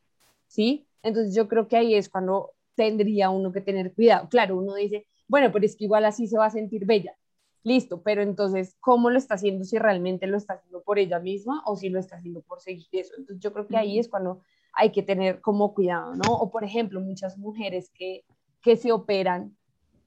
[0.47, 0.87] ¿sí?
[1.01, 4.27] Entonces yo creo que ahí es cuando tendría uno que tener cuidado.
[4.29, 7.15] Claro, uno dice, bueno, pero es que igual así se va a sentir bella.
[7.63, 9.63] Listo, pero entonces, ¿cómo lo está haciendo?
[9.63, 12.87] Si realmente lo está haciendo por ella misma o si lo está haciendo por seguir
[12.91, 13.13] eso.
[13.17, 14.41] Entonces yo creo que ahí es cuando
[14.73, 16.33] hay que tener como cuidado, ¿no?
[16.33, 18.23] O por ejemplo, muchas mujeres que,
[18.61, 19.57] que se operan,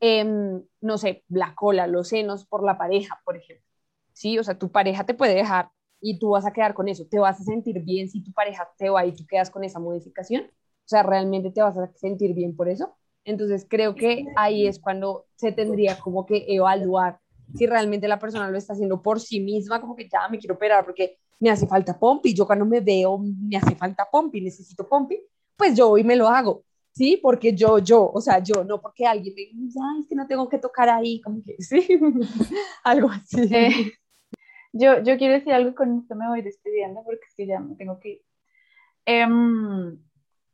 [0.00, 3.64] em, no sé, la cola, los senos por la pareja, por ejemplo.
[4.12, 5.70] Sí, o sea, tu pareja te puede dejar
[6.00, 7.06] y tú vas a quedar con eso.
[7.06, 9.78] ¿Te vas a sentir bien si tu pareja te va y tú quedas con esa
[9.78, 10.44] modificación?
[10.44, 12.96] O sea, ¿realmente te vas a sentir bien por eso?
[13.24, 17.20] Entonces creo que ahí es cuando se tendría como que evaluar
[17.54, 20.54] si realmente la persona lo está haciendo por sí misma, como que ya me quiero
[20.54, 24.86] operar porque me hace falta pompi, yo cuando me veo me hace falta pompi, necesito
[24.88, 25.20] pompi,
[25.56, 26.64] pues yo hoy me lo hago,
[26.98, 27.18] ¿sí?
[27.22, 30.26] Porque yo, yo, o sea, yo, no porque alguien me diga, "Ay, es que no
[30.26, 31.86] tengo que tocar ahí, como que, sí,
[32.84, 33.42] algo así.
[33.54, 33.92] Eh,
[34.72, 37.76] yo, yo quiero decir algo con esto, me voy despidiendo porque es que ya me
[37.76, 38.22] tengo que ir.
[39.06, 39.98] Em,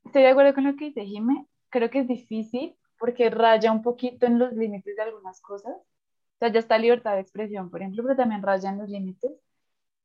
[0.04, 3.82] estoy de acuerdo con lo que dice Jime, creo que es difícil porque raya un
[3.82, 5.74] poquito en los límites de algunas cosas.
[5.74, 9.32] O sea, ya está libertad de expresión, por ejemplo, pero también raya en los límites.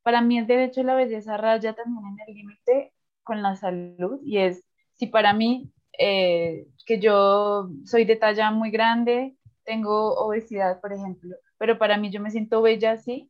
[0.03, 4.19] Para mí el derecho a la belleza raya también en el límite con la salud
[4.23, 4.63] y es,
[4.95, 9.35] si para mí, eh, que yo soy de talla muy grande,
[9.65, 13.29] tengo obesidad, por ejemplo, pero para mí yo me siento bella así,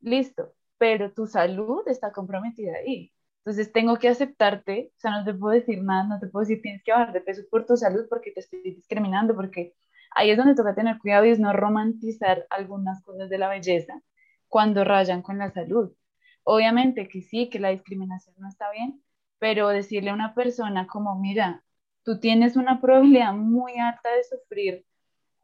[0.00, 3.12] listo, pero tu salud está comprometida ahí.
[3.38, 6.62] Entonces tengo que aceptarte, o sea, no te puedo decir nada, no te puedo decir
[6.62, 9.74] tienes que bajar de peso por tu salud porque te estoy discriminando, porque
[10.14, 14.00] ahí es donde toca tener cuidado y es no romantizar algunas cosas de la belleza
[14.48, 15.92] cuando rayan con la salud.
[16.44, 19.02] Obviamente que sí, que la discriminación no está bien,
[19.38, 21.64] pero decirle a una persona como, mira,
[22.04, 24.84] tú tienes una probabilidad muy alta de sufrir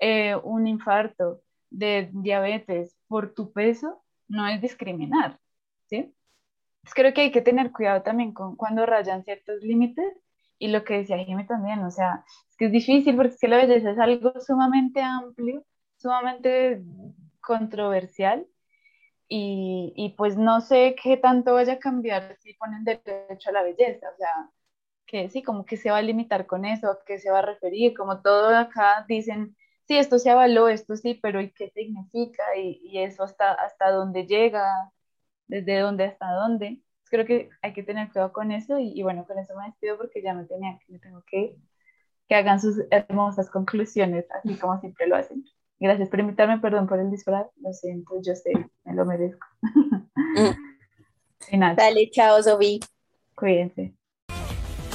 [0.01, 5.39] eh, un infarto, de diabetes por tu peso, no es discriminar,
[5.87, 6.15] ¿sí?
[6.83, 10.15] Pues creo que hay que tener cuidado también con cuando rayan ciertos límites
[10.59, 13.49] y lo que decía Jimmy también, o sea, es que es difícil porque es que
[13.49, 15.65] la belleza es algo sumamente amplio,
[15.99, 16.83] sumamente
[17.41, 18.47] controversial
[19.29, 23.63] y, y pues no sé qué tanto vaya a cambiar si ponen derecho a la
[23.63, 24.51] belleza, o sea,
[25.09, 27.43] que sí, como que se va a limitar con eso, a qué se va a
[27.43, 29.57] referir, como todo acá dicen,
[29.89, 32.45] sí, esto se avaló, esto sí, pero ¿y qué significa?
[32.59, 34.93] Y, y eso hasta, hasta dónde llega,
[35.49, 36.83] desde dónde hasta dónde.
[37.11, 39.99] Creo que hay que tener cuidado con eso y, y bueno, con eso me despido
[39.99, 41.57] porque ya me tenía me tengo que
[42.29, 45.45] que hagan sus hermosas conclusiones, así como siempre lo hacen.
[45.81, 48.53] Gracias por invitarme, perdón por el disfraz, lo siento, yo sé,
[48.85, 49.47] me lo merezco.
[51.53, 52.81] nada, Dale, chao, Sofi.
[53.35, 53.98] cuídense.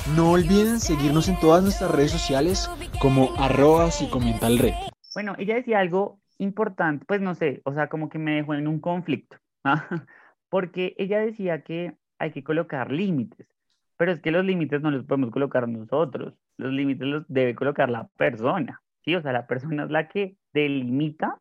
[0.06, 4.74] No olviden seguirnos en todas nuestras redes sociales como arroba psicomentalred.
[5.14, 8.68] Bueno, ella decía algo importante, pues no sé, o sea, como que me dejó en
[8.68, 10.06] un conflicto, ¿ah?
[10.50, 13.48] porque ella decía que hay que colocar límites,
[13.96, 17.90] pero es que los límites no los podemos colocar nosotros, los límites los debe colocar
[17.90, 19.16] la persona, ¿sí?
[19.16, 21.40] O sea, la persona es la que delimita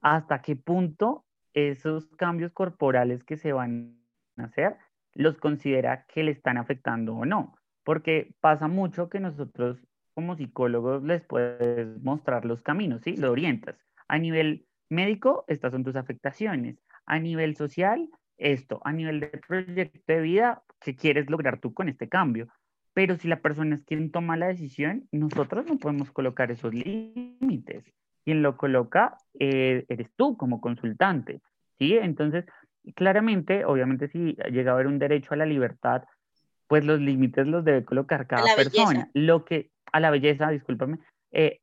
[0.00, 3.98] hasta qué punto esos cambios corporales que se van
[4.38, 4.78] a hacer
[5.12, 7.57] los considera que le están afectando o no,
[7.88, 9.78] porque pasa mucho que nosotros
[10.12, 13.16] como psicólogos les puedes mostrar los caminos, ¿sí?
[13.16, 13.76] Lo orientas.
[14.08, 16.76] A nivel médico, estas son tus afectaciones.
[17.06, 18.82] A nivel social, esto.
[18.84, 22.48] A nivel de proyecto de vida, ¿qué quieres lograr tú con este cambio?
[22.92, 27.90] Pero si la persona es quien toma la decisión, nosotros no podemos colocar esos límites.
[28.22, 31.40] Quien lo coloca eh, eres tú como consultante,
[31.78, 31.96] ¿sí?
[31.96, 32.44] Entonces,
[32.94, 36.02] claramente, obviamente, si llega a haber un derecho a la libertad,
[36.68, 38.88] pues los límites los debe colocar cada persona.
[38.88, 39.10] belleza.
[39.14, 40.98] Lo que, a la belleza, discúlpame,
[41.32, 41.60] eh,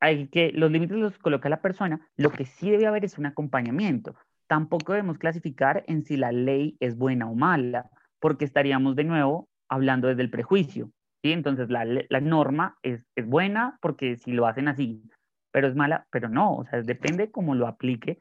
[0.00, 3.26] hay que, los límites los coloca la persona, lo que sí debe haber es un
[3.26, 4.14] acompañamiento.
[4.46, 7.90] Tampoco debemos clasificar en si la ley es buena o mala,
[8.20, 10.90] porque estaríamos de nuevo hablando desde el prejuicio,
[11.22, 11.32] ¿sí?
[11.32, 15.02] Entonces la, la norma es, es buena porque si lo hacen así,
[15.50, 18.18] pero es mala, pero no, o sea, depende cómo lo aplique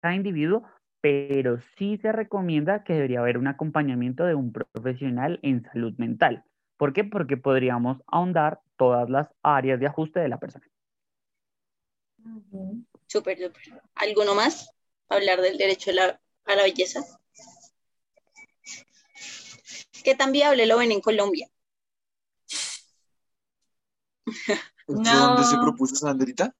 [0.00, 0.64] cada individuo,
[1.00, 6.44] pero sí se recomienda que debería haber un acompañamiento de un profesional en salud mental.
[6.76, 7.04] ¿Por qué?
[7.04, 10.66] Porque podríamos ahondar todas las áreas de ajuste de la persona.
[13.06, 13.82] Súper, súper.
[13.94, 14.70] ¿Alguno más?
[15.08, 17.00] Hablar del derecho a la, a la belleza.
[20.04, 21.48] ¿Qué tan viable lo ven en Colombia?
[24.86, 25.62] ¿Dónde se No.
[25.62, 26.54] propuso Sandrita?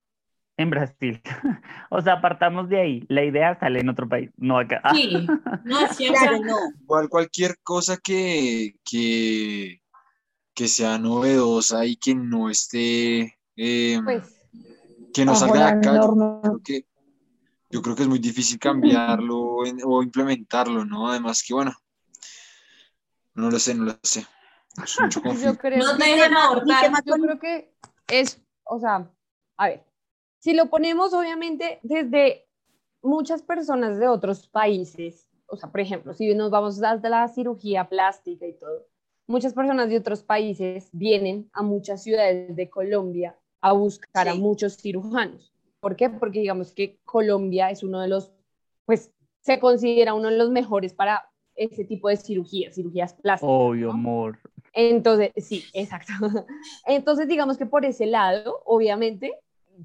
[0.59, 1.21] En Brasil.
[1.89, 3.05] O sea, partamos de ahí.
[3.07, 4.81] La idea sale en otro país, no acá.
[4.93, 5.25] Sí,
[5.63, 6.57] no, sí, o Claro, no.
[6.81, 9.81] Igual cualquier cosa que, que,
[10.53, 14.45] que sea novedosa y que no esté, eh, Pues,
[15.13, 16.85] que no salga de la acá, yo creo que,
[17.71, 21.09] yo creo que es muy difícil cambiarlo en- o implementarlo, ¿no?
[21.09, 21.73] Además que, bueno,
[23.33, 24.27] no lo sé, no lo sé.
[24.83, 26.91] Es mucho yo creo no te que dejan abortar.
[27.05, 27.73] Yo creo que
[28.09, 29.09] es, o sea,
[29.57, 29.88] a ver,
[30.39, 32.47] si lo ponemos obviamente desde
[33.01, 37.87] muchas personas de otros países, o sea, por ejemplo, si nos vamos a la cirugía
[37.87, 38.87] plástica y todo,
[39.27, 44.77] muchas personas de otros países vienen a muchas ciudades de Colombia a buscar a muchos
[44.77, 45.53] cirujanos.
[45.79, 46.09] ¿Por qué?
[46.09, 48.31] Porque digamos que Colombia es uno de los,
[48.85, 49.11] pues
[49.41, 53.53] se considera uno de los mejores para ese tipo de cirugías, cirugías plásticas.
[53.53, 53.93] Obvio, ¿no?
[53.93, 54.39] amor.
[54.73, 56.13] Entonces, sí, exacto.
[56.85, 59.33] Entonces, digamos que por ese lado, obviamente,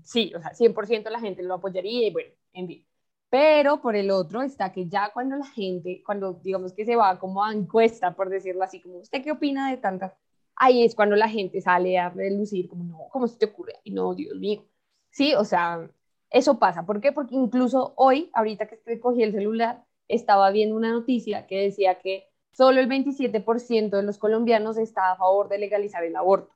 [0.03, 2.87] sí, o sea, 100% la gente lo apoyaría y bueno, en fin.
[3.31, 7.19] Pero por el otro está que ya cuando la gente, cuando digamos que se va
[7.19, 10.13] como a encuesta, por decirlo así, como, ¿usted qué opina de tantas?
[10.57, 13.75] Ahí es cuando la gente sale a relucir, como, no, ¿cómo se te ocurre?
[13.85, 14.65] Y no, Dios mío.
[15.11, 15.91] Sí, o sea,
[16.31, 16.87] eso pasa.
[16.87, 17.13] ¿Por qué?
[17.13, 22.29] Porque incluso hoy, ahorita que cogí el celular, estaba viendo una noticia que decía que
[22.53, 26.53] solo el 27% de los colombianos está a favor de legalizar el aborto.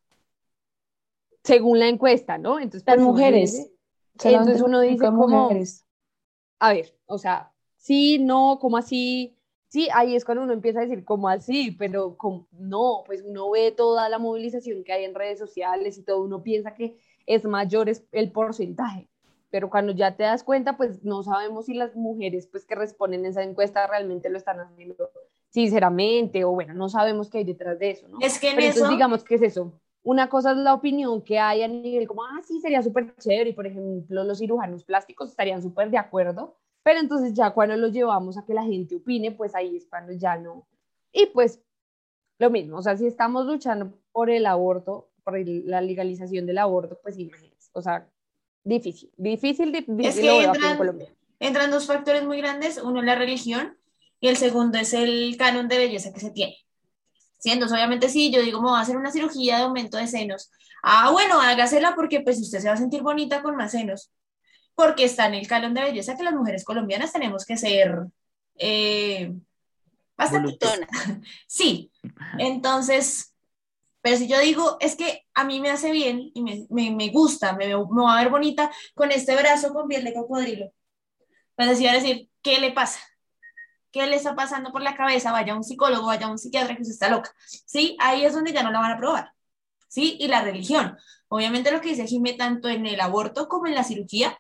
[1.49, 2.59] Según la encuesta, ¿no?
[2.59, 3.71] Entonces, Las pues, mujeres.
[4.23, 5.87] Entonces uno dice como, mujeres.
[6.59, 9.35] a ver, o sea, sí, no, como así?
[9.69, 11.71] Sí, ahí es cuando uno empieza a decir, ¿cómo así?
[11.73, 16.03] Pero como, no, pues uno ve toda la movilización que hay en redes sociales y
[16.03, 19.09] todo, uno piensa que es mayor es el porcentaje.
[19.51, 23.25] Pero cuando ya te das cuenta, pues no sabemos si las mujeres pues que responden
[23.25, 25.11] esa encuesta realmente lo están haciendo
[25.49, 28.19] sinceramente o bueno, no sabemos qué hay detrás de eso, ¿no?
[28.21, 29.81] Es que en Pero entonces eso, digamos que es eso.
[30.03, 33.51] Una cosa es la opinión que hay a nivel como, ah, sí, sería súper chévere
[33.51, 37.89] y por ejemplo los cirujanos plásticos estarían súper de acuerdo, pero entonces ya cuando lo
[37.89, 40.67] llevamos a que la gente opine, pues ahí es cuando ya no.
[41.13, 41.61] Y pues
[42.39, 46.59] lo mismo, o sea, si estamos luchando por el aborto, por el- la legalización del
[46.59, 48.09] aborto, pues imagínense, o sea,
[48.65, 51.09] difícil, difícil, di- difícil que aquí en entran- Colombia.
[51.41, 53.77] entran dos factores muy grandes, uno es la religión
[54.21, 56.57] y el segundo es el canon de belleza que se tiene.
[57.39, 60.51] Siendo, obviamente sí, yo digo, me voy a hacer una cirugía de aumento de senos.
[60.83, 64.11] Ah, bueno, hágasela porque pues usted se va a sentir bonita con más senos.
[64.75, 68.07] Porque está en el canon de belleza que las mujeres colombianas tenemos que ser
[68.57, 69.33] eh,
[70.17, 70.89] bastante Voluptuosas.
[71.47, 71.91] Sí,
[72.39, 73.35] entonces,
[74.01, 77.11] pero si yo digo, es que a mí me hace bien y me, me, me
[77.11, 80.73] gusta, me, me va a ver bonita con este brazo con piel de cocodrilo.
[81.57, 83.01] Pues así va a decir, ¿qué le pasa?
[83.91, 85.33] ¿Qué le está pasando por la cabeza?
[85.33, 87.33] Vaya a un psicólogo, vaya a un psiquiatra que usted está loca.
[87.47, 87.97] ¿Sí?
[88.01, 89.33] Ahí es donde ya no la van a probar.
[89.89, 90.17] ¿Sí?
[90.21, 90.97] Y la religión.
[91.29, 94.39] Obviamente lo que dice Jimé, tanto en el aborto como en la cirugía,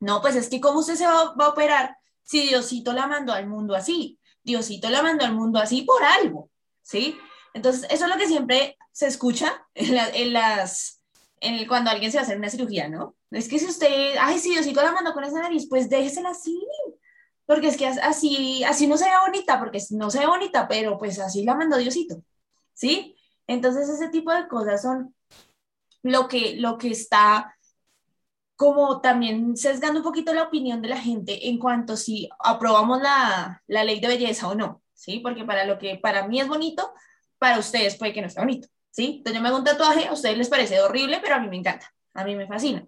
[0.00, 3.46] no, pues es que cómo usted se va, a operar si Diosito la mandó al
[3.46, 4.18] mundo así.
[4.42, 6.50] Diosito la mandó al mundo así por algo,
[6.82, 7.18] ¿sí?
[7.54, 11.00] Entonces, eso es lo que siempre se escucha en, la- en las,
[11.40, 13.16] en cuando alguien se va a hacer una cirugía, ¿no?
[13.30, 16.60] Es que si usted, ay, sí, Diosito la mandó con esa nariz, pues déjesela así.
[17.46, 20.68] Porque es que as- así, así no se ve bonita, porque no se ve bonita,
[20.68, 22.22] pero pues así la mandó Diosito,
[22.74, 23.16] ¿sí?
[23.46, 25.14] Entonces ese tipo de cosas son
[26.02, 27.56] lo que, lo que está
[28.56, 33.62] como también sesgando un poquito la opinión de la gente en cuanto si aprobamos la,
[33.66, 35.20] la ley de belleza o no, ¿sí?
[35.20, 36.92] Porque para lo que para mí es bonito,
[37.38, 39.16] para ustedes puede que no sea bonito, ¿sí?
[39.18, 41.56] Entonces yo me hago un tatuaje, a ustedes les parece horrible, pero a mí me
[41.56, 42.86] encanta, a mí me fascina.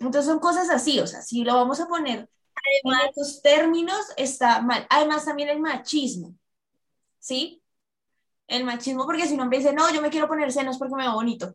[0.00, 2.28] Entonces son cosas así, o sea, si lo vamos a poner
[2.82, 4.86] en estos términos, está mal.
[4.90, 6.34] Además también el machismo,
[7.18, 7.62] ¿sí?
[8.46, 11.02] El machismo, porque si un hombre dice, no, yo me quiero poner senos porque me
[11.02, 11.54] veo bonito,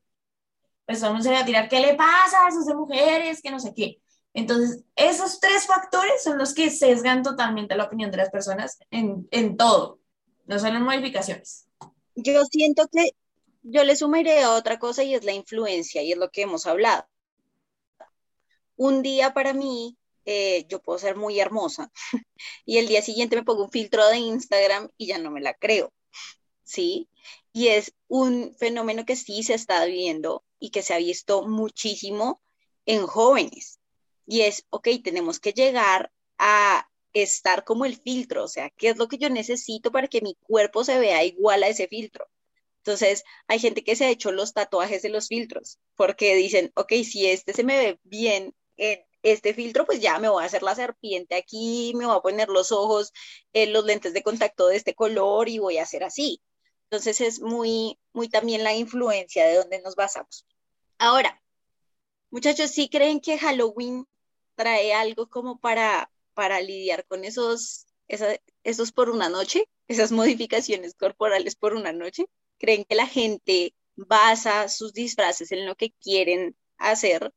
[0.85, 3.41] pues mundo se va a tirar, ¿qué le pasa a esas de mujeres?
[3.41, 4.01] Que no sé qué.
[4.33, 9.27] Entonces, esos tres factores son los que sesgan totalmente la opinión de las personas en,
[9.31, 9.99] en todo,
[10.45, 11.67] no solo en modificaciones.
[12.15, 13.11] Yo siento que
[13.63, 16.65] yo le sumaré a otra cosa y es la influencia, y es lo que hemos
[16.65, 17.05] hablado.
[18.75, 21.91] Un día para mí, eh, yo puedo ser muy hermosa,
[22.65, 25.53] y el día siguiente me pongo un filtro de Instagram y ya no me la
[25.53, 25.93] creo,
[26.63, 27.09] ¿sí?
[27.53, 32.41] Y es un fenómeno que sí se está viendo y que se ha visto muchísimo
[32.85, 33.79] en jóvenes.
[34.25, 38.97] Y es, ok, tenemos que llegar a estar como el filtro, o sea, ¿qué es
[38.97, 42.27] lo que yo necesito para que mi cuerpo se vea igual a ese filtro?
[42.77, 46.93] Entonces, hay gente que se ha hecho los tatuajes de los filtros, porque dicen, ok,
[47.03, 50.63] si este se me ve bien en este filtro, pues ya me voy a hacer
[50.63, 53.11] la serpiente aquí, me voy a poner los ojos,
[53.53, 56.41] eh, los lentes de contacto de este color y voy a hacer así.
[56.89, 60.45] Entonces, es muy, muy también la influencia de donde nos basamos.
[60.97, 61.41] Ahora,
[62.29, 64.05] muchachos, ¿sí creen que Halloween
[64.55, 70.95] trae algo como para, para lidiar con esos, esa- esos por una noche, esas modificaciones
[70.95, 72.25] corporales por una noche?
[72.57, 77.33] ¿Creen que la gente basa sus disfraces en lo que quieren hacer,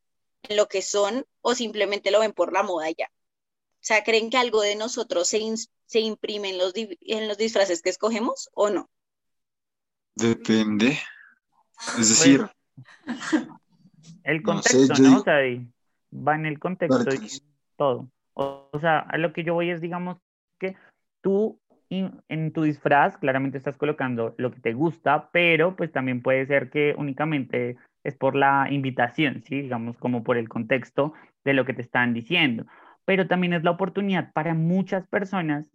[0.49, 3.07] en lo que son, o simplemente lo ven por la moda ya?
[3.57, 5.41] O sea, ¿creen que algo de nosotros se,
[5.87, 8.91] se imprime en los, en los disfraces que escogemos o no?
[10.17, 10.99] Depende.
[11.99, 12.47] Es decir,
[14.25, 15.19] El No sé, contexto, yo ¿no?
[15.21, 15.67] O sea, ahí
[16.13, 17.43] va en el contexto y
[17.77, 18.09] todo.
[18.35, 20.19] O, o sea, a lo que yo voy es, digamos,
[20.59, 20.77] que
[21.23, 26.23] tú in- en tu disfraz claramente estás colocando lo que te gusta, pero pues también
[26.23, 29.63] puede ser que únicamente es por la invitación, ¿sí?
[29.63, 32.67] Digamos, como por el contexto de lo que te están diciendo.
[33.05, 35.67] Pero también es la oportunidad para muchas personas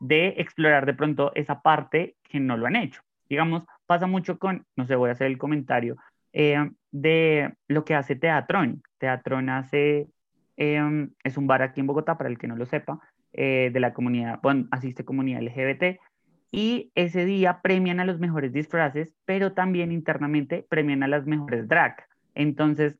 [0.00, 3.00] de explorar de pronto esa parte que no lo han hecho.
[3.28, 5.96] Digamos, pasa mucho con, no sé, voy a hacer el comentario,
[6.32, 8.82] eh, de lo que hace Teatrón.
[8.98, 10.08] Teatrón hace,
[10.56, 13.00] eh, es un bar aquí en Bogotá, para el que no lo sepa,
[13.32, 15.98] eh, de la comunidad, bueno, asiste comunidad LGBT,
[16.56, 21.68] y ese día premian a los mejores disfraces, pero también internamente premian a las mejores
[21.68, 22.06] drag.
[22.34, 22.96] Entonces,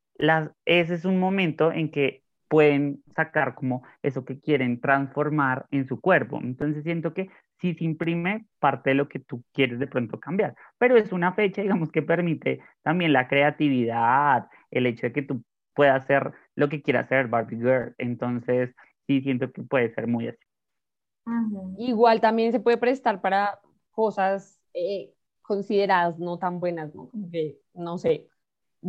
[0.67, 6.03] ese es un momento en que pueden sacar como eso que quieren transformar en su
[6.03, 6.39] cuerpo.
[6.43, 10.55] Entonces, siento que sí se imprime parte de lo que tú quieres de pronto cambiar,
[10.77, 15.43] pero es una fecha, digamos, que permite también la creatividad, el hecho de que tú
[15.73, 17.95] puedas hacer lo que quieras hacer Barbie Girl.
[17.97, 18.75] Entonces,
[19.07, 20.45] sí siento que puede ser muy así.
[21.79, 23.61] Igual también se puede prestar para
[23.91, 25.12] cosas eh,
[25.43, 27.09] consideradas no tan buenas, ¿no?
[27.11, 28.29] Como que, no sé,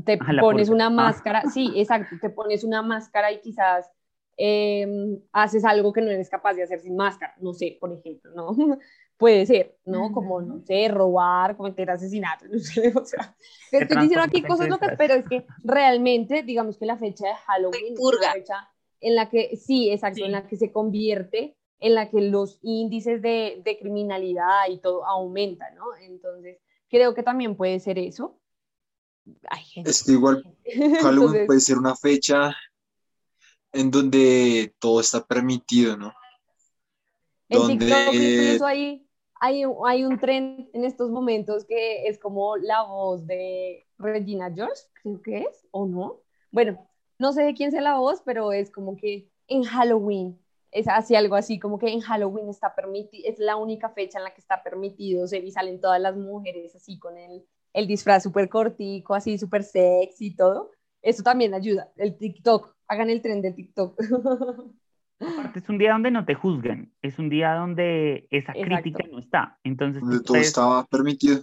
[0.05, 0.89] te Ah, la pones una Ah.
[0.91, 3.91] máscara, sí, exacto, te pones una máscara y quizás
[4.39, 8.31] em, haces algo que no eres capaz de hacer sin máscara, no sé, por ejemplo,
[8.35, 8.49] ¿no?
[9.17, 10.11] Puede ser, ¿no?
[10.11, 13.35] Como, no sé, robar, cometer asesinato, no sé, o sea,
[13.71, 17.33] te estoy diciendo aquí cosas locas, pero es que realmente, digamos que la fecha de
[17.33, 18.69] Halloween es una fecha
[19.01, 23.21] en la que, sí, exacto, en la que se convierte, en la que los índices
[23.21, 25.95] de, de criminalidad y todo aumentan, ¿no?
[26.01, 26.59] Entonces,
[26.89, 28.39] creo que también puede ser eso.
[29.49, 29.91] Hay gente.
[29.91, 30.45] es que igual
[30.97, 32.55] Halloween Entonces, puede ser una fecha
[33.71, 36.13] en donde todo está permitido, ¿no?
[37.49, 39.07] En Donde TikTok incluso hay,
[39.39, 44.51] hay, un- hay un tren en estos momentos que es como la voz de Regina
[44.53, 46.21] George, creo que es, ¿o no?
[46.51, 46.89] Bueno,
[47.19, 50.39] no sé de quién sea la voz, pero es como que en Halloween,
[50.71, 54.23] es así algo así, como que en Halloween está permitido, es la única fecha en
[54.25, 58.23] la que está permitido ser y salen todas las mujeres así con el, el disfraz
[58.23, 60.71] súper cortico, así súper sexy y todo.
[61.01, 63.97] Eso también ayuda, el TikTok, hagan el tren de TikTok.
[65.19, 68.61] Aparte, es un día donde no te juzgan, es un día donde esa Exacto.
[68.61, 69.57] crítica no está.
[69.63, 71.41] Entonces, donde todo puedes- estaba permitido.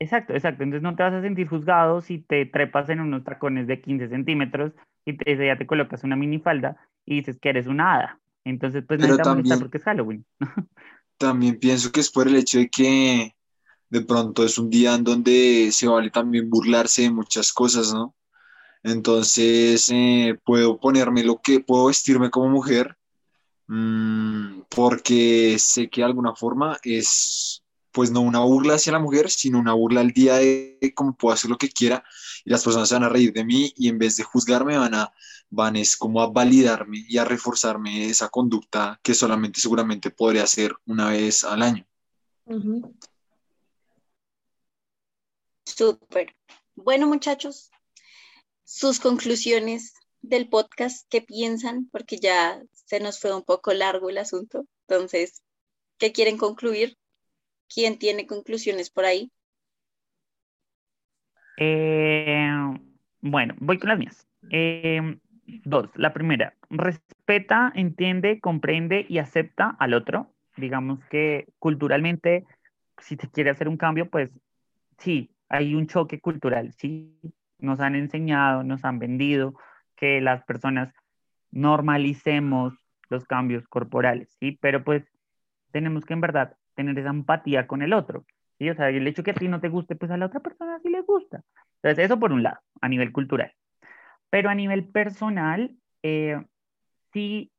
[0.00, 0.62] Exacto, exacto.
[0.62, 4.08] Entonces no te vas a sentir juzgado si te trepas en unos tacones de 15
[4.08, 4.72] centímetros
[5.04, 8.20] y te, ese día te colocas una minifalda y dices que eres una hada.
[8.48, 10.26] Entonces, pues Pero te va a molestar también- porque es Halloween.
[11.18, 13.34] También pienso que es por el hecho de que
[13.90, 18.14] de pronto es un día en donde se vale también burlarse de muchas cosas, ¿no?
[18.84, 22.96] Entonces, eh, puedo ponerme lo que, puedo vestirme como mujer,
[23.66, 29.28] mm, porque sé que de alguna forma es, pues no una burla hacia la mujer,
[29.28, 32.04] sino una burla al día de cómo puedo hacer lo que quiera
[32.44, 34.94] y las personas se van a reír de mí y en vez de juzgarme van
[34.94, 35.12] a,
[35.50, 40.74] van es como a validarme y a reforzarme esa conducta que solamente seguramente podría hacer
[40.86, 41.86] una vez al año.
[45.64, 46.34] Súper.
[46.74, 47.70] Bueno, muchachos,
[48.64, 51.88] sus conclusiones del podcast, ¿qué piensan?
[51.90, 54.66] Porque ya se nos fue un poco largo el asunto.
[54.86, 55.42] Entonces,
[55.98, 56.96] ¿qué quieren concluir?
[57.72, 59.30] ¿Quién tiene conclusiones por ahí?
[61.58, 62.48] Eh,
[63.20, 64.26] bueno, voy con las mías.
[64.50, 65.00] Eh,
[65.64, 65.90] dos.
[65.94, 70.32] La primera, respeta, entiende, comprende y acepta al otro.
[70.56, 72.44] Digamos que culturalmente,
[72.98, 74.30] si se quiere hacer un cambio, pues
[74.98, 77.18] sí, hay un choque cultural, sí.
[77.58, 79.54] Nos han enseñado, nos han vendido
[79.96, 80.92] que las personas
[81.50, 82.74] normalicemos
[83.08, 84.58] los cambios corporales, ¿sí?
[84.60, 85.04] Pero pues
[85.72, 88.24] tenemos que en verdad tener esa empatía con el otro,
[88.58, 88.70] ¿sí?
[88.70, 90.78] O sea, el hecho que a ti no te guste, pues a la otra persona
[90.80, 91.42] sí le gusta.
[91.82, 93.52] Entonces, eso por un lado, a nivel cultural.
[94.30, 96.42] Pero a nivel personal, eh,
[97.12, 97.50] sí,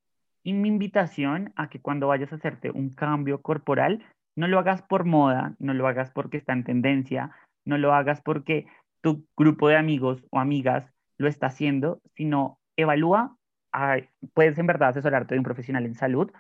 [0.44, 4.04] y mi invitación a que cuando vayas a hacerte un cambio corporal,
[4.36, 7.32] no lo hagas por moda, no lo hagas porque está en tendencia,
[7.66, 8.68] no lo hagas porque
[9.02, 13.36] tu grupo de amigos o amigas lo está haciendo, sino evalúa,
[13.74, 13.98] ah,
[14.34, 16.32] puedes en verdad asesorarte de un profesional en salud,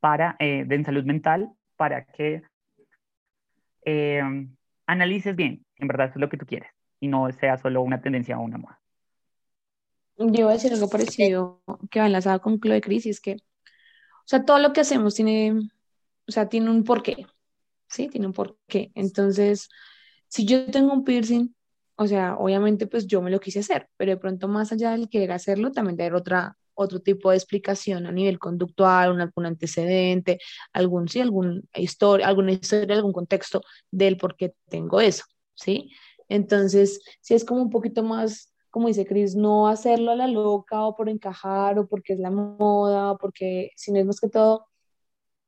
[0.00, 2.42] para, eh, de, en salud mental, para que
[3.84, 4.22] eh,
[4.86, 8.00] analices bien, en verdad eso es lo que tú quieres, y no sea solo una
[8.00, 8.78] tendencia o una moda.
[10.18, 13.20] Yo voy a decir algo parecido que va enlazado con lo de Cris, y es
[13.20, 15.52] que, o sea, todo lo que hacemos tiene,
[16.26, 17.26] o sea, tiene un porqué,
[17.88, 18.08] ¿sí?
[18.08, 18.90] Tiene un porqué.
[18.94, 19.68] Entonces,
[20.28, 21.54] si yo tengo un piercing,
[21.96, 25.08] o sea, obviamente pues yo me lo quise hacer, pero de pronto más allá del
[25.08, 30.38] querer hacerlo, también haber otra, otro tipo de explicación a nivel conductual, un, algún antecedente,
[30.72, 35.24] algún, sí, alguna historia, alguna historia, algún contexto del por qué tengo eso,
[35.54, 35.90] ¿sí?
[36.28, 40.82] Entonces, si es como un poquito más, como dice Cris, no hacerlo a la loca
[40.82, 44.66] o por encajar o porque es la moda o porque, sino es más que todo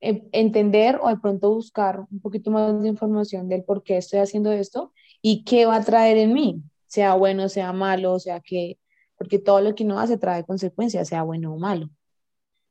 [0.01, 4.21] eh, entender o de pronto buscar un poquito más de información del por qué estoy
[4.21, 8.41] haciendo esto y qué va a traer en mí, sea bueno, sea malo, o sea
[8.41, 8.79] que,
[9.19, 11.91] porque todo lo que uno hace trae consecuencias, sea bueno o malo.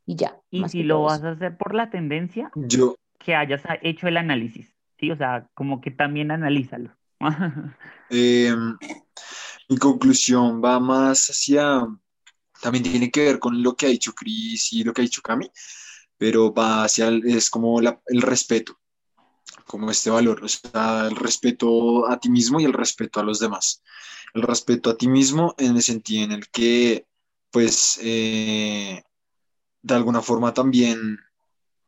[0.08, 0.42] Y ya.
[0.50, 1.28] Y más si lo vas eso.
[1.28, 5.12] a hacer por la tendencia, Yo, que hayas hecho el análisis, ¿sí?
[5.12, 6.98] O sea, como que también analízalo.
[8.10, 8.56] eh,
[9.68, 11.88] mi conclusión va más hacia,
[12.62, 15.22] también tiene que ver con lo que ha dicho Cris y lo que ha dicho
[15.22, 15.50] Cami,
[16.18, 18.80] pero va hacia, es como el respeto,
[19.66, 23.40] como este valor, o sea, el respeto a ti mismo y el respeto a los
[23.40, 23.84] demás.
[24.34, 27.06] El respeto a ti mismo en el sentido en el que,
[27.52, 29.04] pues, eh,
[29.82, 31.20] de alguna forma también,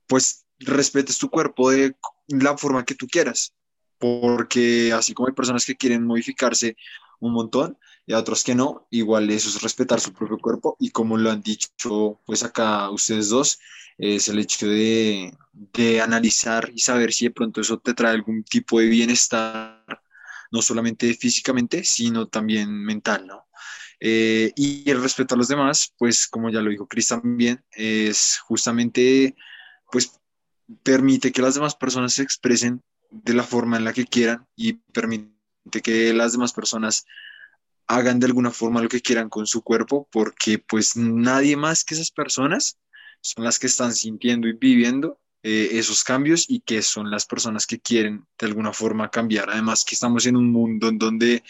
[0.07, 1.95] pues, respetes tu cuerpo de
[2.27, 3.53] la forma que tú quieras,
[3.97, 6.75] porque así como hay personas que quieren modificarse
[7.19, 10.91] un montón y a otros que no, igual eso es respetar su propio cuerpo y
[10.91, 13.59] como lo han dicho, pues acá ustedes dos,
[13.97, 18.43] es el hecho de, de analizar y saber si de pronto eso te trae algún
[18.43, 19.83] tipo de bienestar,
[20.51, 23.45] no solamente físicamente, sino también mental, ¿no?
[23.99, 28.39] Eh, y el respeto a los demás, pues como ya lo dijo Cris también, es
[28.39, 29.35] justamente,
[29.91, 30.19] pues
[30.83, 32.81] permite que las demás personas se expresen
[33.11, 35.38] de la forma en la que quieran y permite
[35.83, 37.05] que las demás personas
[37.87, 41.95] hagan de alguna forma lo que quieran con su cuerpo, porque pues nadie más que
[41.95, 42.77] esas personas
[43.21, 47.65] son las que están sintiendo y viviendo eh, esos cambios y que son las personas
[47.65, 49.49] que quieren de alguna forma cambiar.
[49.49, 51.43] Además que estamos en un mundo en donde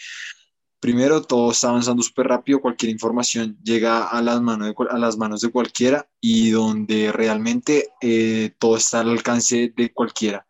[0.80, 5.18] primero todo está avanzando súper rápido, cualquier información llega a las manos de, a las
[5.18, 10.46] manos de cualquiera y donde realmente eh, todo está al alcance de cualquiera.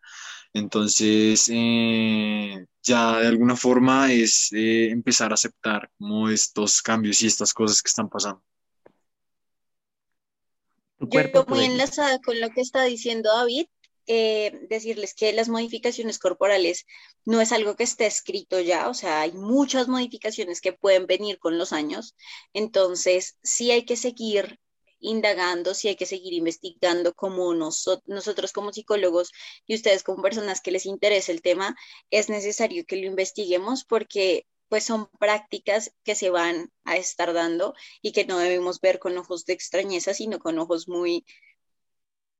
[0.52, 7.26] Entonces, eh, ya de alguna forma es eh, empezar a aceptar como estos cambios y
[7.26, 8.42] estas cosas que están pasando.
[10.98, 13.66] Yo tu muy enlazada con lo que está diciendo David,
[14.06, 16.84] eh, decirles que las modificaciones corporales
[17.24, 21.38] no es algo que esté escrito ya, o sea, hay muchas modificaciones que pueden venir
[21.38, 22.16] con los años,
[22.52, 24.58] entonces sí hay que seguir
[25.00, 29.32] indagando, sí hay que seguir investigando como noso- nosotros como psicólogos
[29.66, 31.76] y ustedes como personas que les interesa el tema,
[32.10, 37.74] es necesario que lo investiguemos porque pues son prácticas que se van a estar dando
[38.02, 41.24] y que no debemos ver con ojos de extrañeza, sino con ojos muy,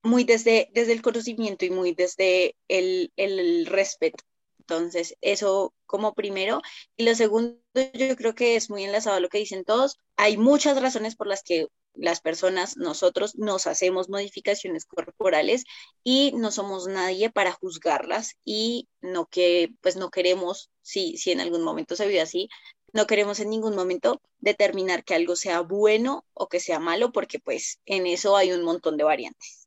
[0.03, 4.24] muy desde, desde el conocimiento y muy desde el, el respeto.
[4.70, 6.62] Entonces, eso como primero.
[6.97, 7.59] Y lo segundo,
[7.92, 9.98] yo creo que es muy enlazado a lo que dicen todos.
[10.16, 15.64] Hay muchas razones por las que las personas, nosotros nos hacemos modificaciones corporales
[16.05, 21.40] y no somos nadie para juzgarlas y no que, pues no queremos, si, si en
[21.40, 22.48] algún momento se vive así,
[22.92, 27.40] no queremos en ningún momento determinar que algo sea bueno o que sea malo, porque
[27.40, 29.66] pues en eso hay un montón de variantes.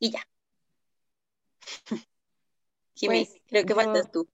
[0.00, 0.20] Y ya.
[2.94, 4.28] Jiménez, Pues, creo que yo- faltas tú.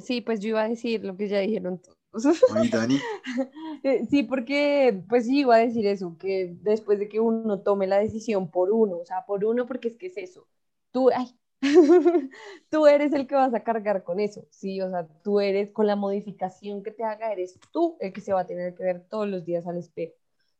[0.00, 2.42] Sí, pues yo iba a decir lo que ya dijeron todos.
[2.54, 2.98] Ay, Dani.
[3.84, 7.86] Eh, Sí, porque pues sí, iba a decir eso, que después de que uno tome
[7.86, 10.46] la decisión por uno, o sea, por uno, porque es que es eso,
[10.90, 11.28] tú, ay,
[12.70, 15.86] tú eres el que vas a cargar con eso, sí, o sea, tú eres, con
[15.86, 19.04] la modificación que te haga, eres tú el que se va a tener que ver
[19.08, 20.16] todos los días al espejo,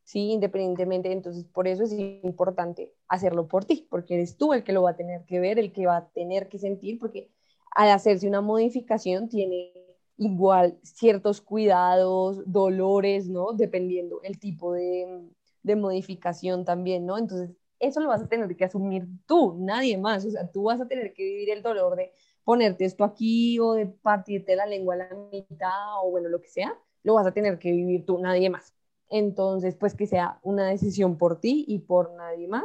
[0.09, 4.73] sí, independientemente, entonces por eso es importante hacerlo por ti, porque eres tú el que
[4.73, 7.31] lo va a tener que ver, el que va a tener que sentir, porque
[7.77, 9.75] al hacerse una modificación tiene
[10.17, 13.53] igual ciertos cuidados, dolores, ¿no?
[13.53, 15.29] Dependiendo el tipo de,
[15.63, 17.19] de modificación también, ¿no?
[17.19, 20.25] Entonces, eso lo vas a tener que asumir tú, nadie más.
[20.25, 22.13] O sea, tú vas a tener que vivir el dolor de
[22.45, 26.49] ponerte esto aquí o de partirte la lengua a la mitad o bueno, lo que
[26.49, 28.78] sea, lo vas a tener que vivir tú, nadie más.
[29.11, 32.65] Entonces, pues que sea una decisión por ti y por nadie más.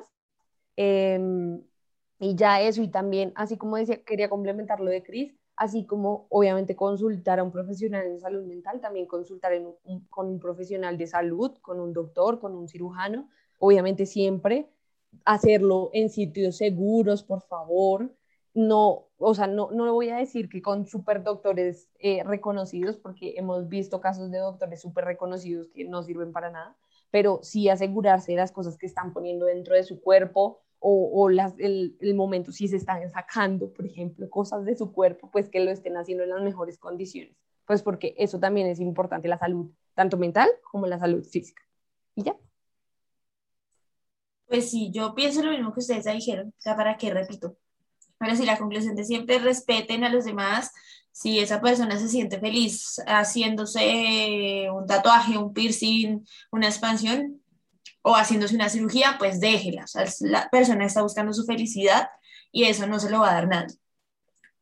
[0.76, 1.62] Em,
[2.20, 6.26] y ya eso, y también, así como decía, quería complementar lo de Cris, así como
[6.30, 9.54] obviamente consultar a un profesional en salud mental, también consultar
[10.10, 13.30] con un profesional de salud, con un doctor, con un cirujano,
[13.60, 14.70] obviamente siempre
[15.26, 18.10] hacerlo en sitios seguros, por favor.
[18.56, 23.34] No, o sea, no, no voy a decir que con super doctores eh, reconocidos, porque
[23.38, 26.78] hemos visto casos de doctores súper reconocidos que no sirven para nada,
[27.10, 31.30] pero sí asegurarse de las cosas que están poniendo dentro de su cuerpo o, o
[31.30, 35.50] las, el, el momento si se están sacando, por ejemplo, cosas de su cuerpo, pues
[35.50, 37.36] que lo estén haciendo en las mejores condiciones,
[37.66, 41.64] pues porque eso también es importante, la salud, tanto mental como la salud física.
[42.16, 42.38] Y ya.
[44.48, 47.58] Pues sí, yo pienso lo mismo que ustedes ya dijeron, o ¿para qué repito?
[48.18, 50.72] Pero si la conclusión de siempre respeten a los demás,
[51.12, 57.42] si esa persona se siente feliz haciéndose un tatuaje, un piercing, una expansión
[58.02, 59.86] o haciéndose una cirugía, pues déjela.
[59.86, 62.10] O la persona está buscando su felicidad
[62.52, 63.76] y eso no se lo va a dar nadie.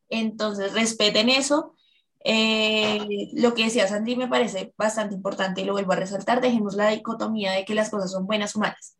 [0.09, 1.75] Entonces, respeten eso.
[2.23, 6.75] Eh, lo que decía Sandy me parece bastante importante y lo vuelvo a resaltar, dejemos
[6.75, 8.95] la dicotomía de que las cosas son buenas o malas.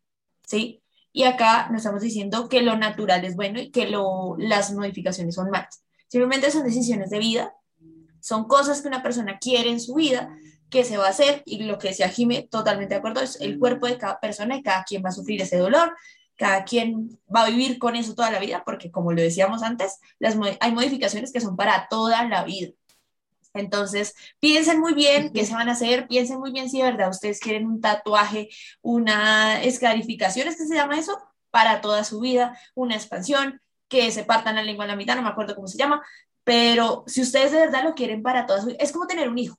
[0.46, 0.81] ¿sí?
[1.12, 5.34] Y acá no estamos diciendo que lo natural es bueno y que lo, las modificaciones
[5.34, 5.84] son malas.
[6.08, 7.54] Simplemente son decisiones de vida,
[8.20, 10.34] son cosas que una persona quiere en su vida,
[10.70, 13.58] que se va a hacer, y lo que decía Jime, totalmente de acuerdo, es el
[13.58, 15.94] cuerpo de cada persona y cada quien va a sufrir ese dolor,
[16.36, 20.00] cada quien va a vivir con eso toda la vida, porque como lo decíamos antes,
[20.18, 22.72] las, hay modificaciones que son para toda la vida.
[23.54, 27.10] Entonces, piensen muy bien qué se van a hacer, piensen muy bien si de verdad
[27.10, 28.48] ustedes quieren un tatuaje,
[28.80, 31.18] una escarificación, ¿es que se llama eso?
[31.50, 35.22] Para toda su vida, una expansión, que se partan la lengua a la mitad, no
[35.22, 36.02] me acuerdo cómo se llama,
[36.44, 39.38] pero si ustedes de verdad lo quieren para toda su vida, es como tener un
[39.38, 39.56] hijo,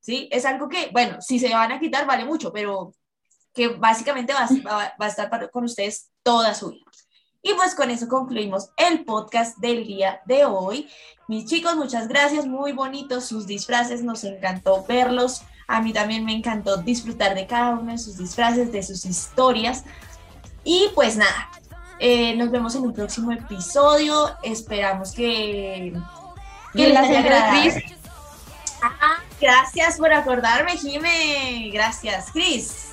[0.00, 0.28] ¿sí?
[0.32, 2.92] Es algo que, bueno, si se van a quitar vale mucho, pero
[3.54, 6.84] que básicamente va, a- va- va a estar para- con ustedes toda su vida.
[7.42, 10.88] Y pues con eso concluimos el podcast del día de hoy.
[11.26, 15.42] Mis chicos, muchas gracias, muy bonitos sus disfraces, nos encantó verlos.
[15.66, 19.84] A mí también me encantó disfrutar de cada uno de sus disfraces, de sus historias.
[20.64, 21.50] Y pues nada,
[21.98, 24.36] eh, nos vemos en un próximo episodio.
[24.42, 25.94] Esperamos que,
[26.74, 27.70] les haya agradado.
[28.82, 31.70] Ah, gracias por acordarme, Jime.
[31.72, 32.89] Gracias, Chris.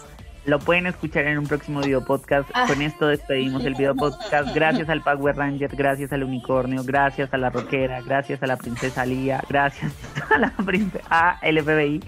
[0.47, 2.49] Lo pueden escuchar en un próximo video podcast.
[2.53, 2.67] Ah.
[2.67, 4.55] Con esto despedimos el video podcast.
[4.55, 9.05] Gracias al Power Ranger, gracias al unicornio, gracias a la rockera, gracias a la princesa
[9.05, 9.91] Lía, gracias
[10.29, 12.01] a la princesa a el FBI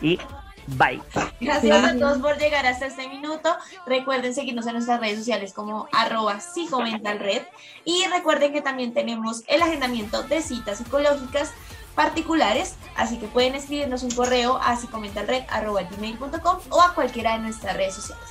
[0.00, 0.20] y
[0.68, 1.02] bye.
[1.40, 3.56] Gracias a todos por llegar hasta este minuto.
[3.88, 7.42] Recuerden seguirnos en nuestras redes sociales como arroba psicomentalred.
[7.84, 11.52] Y recuerden que también tenemos el agendamiento de citas psicológicas
[11.94, 17.94] particulares, así que pueden escribirnos un correo a psicomentalred.gmail.com o a cualquiera de nuestras redes
[17.94, 18.24] sociales.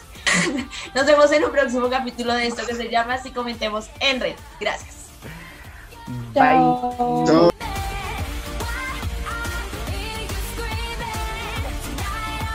[0.95, 4.35] Nos vemos en un próximo capítulo de esto que se llama Psicomentemos en Red.
[4.59, 4.95] Gracias.
[6.33, 7.78] Bye.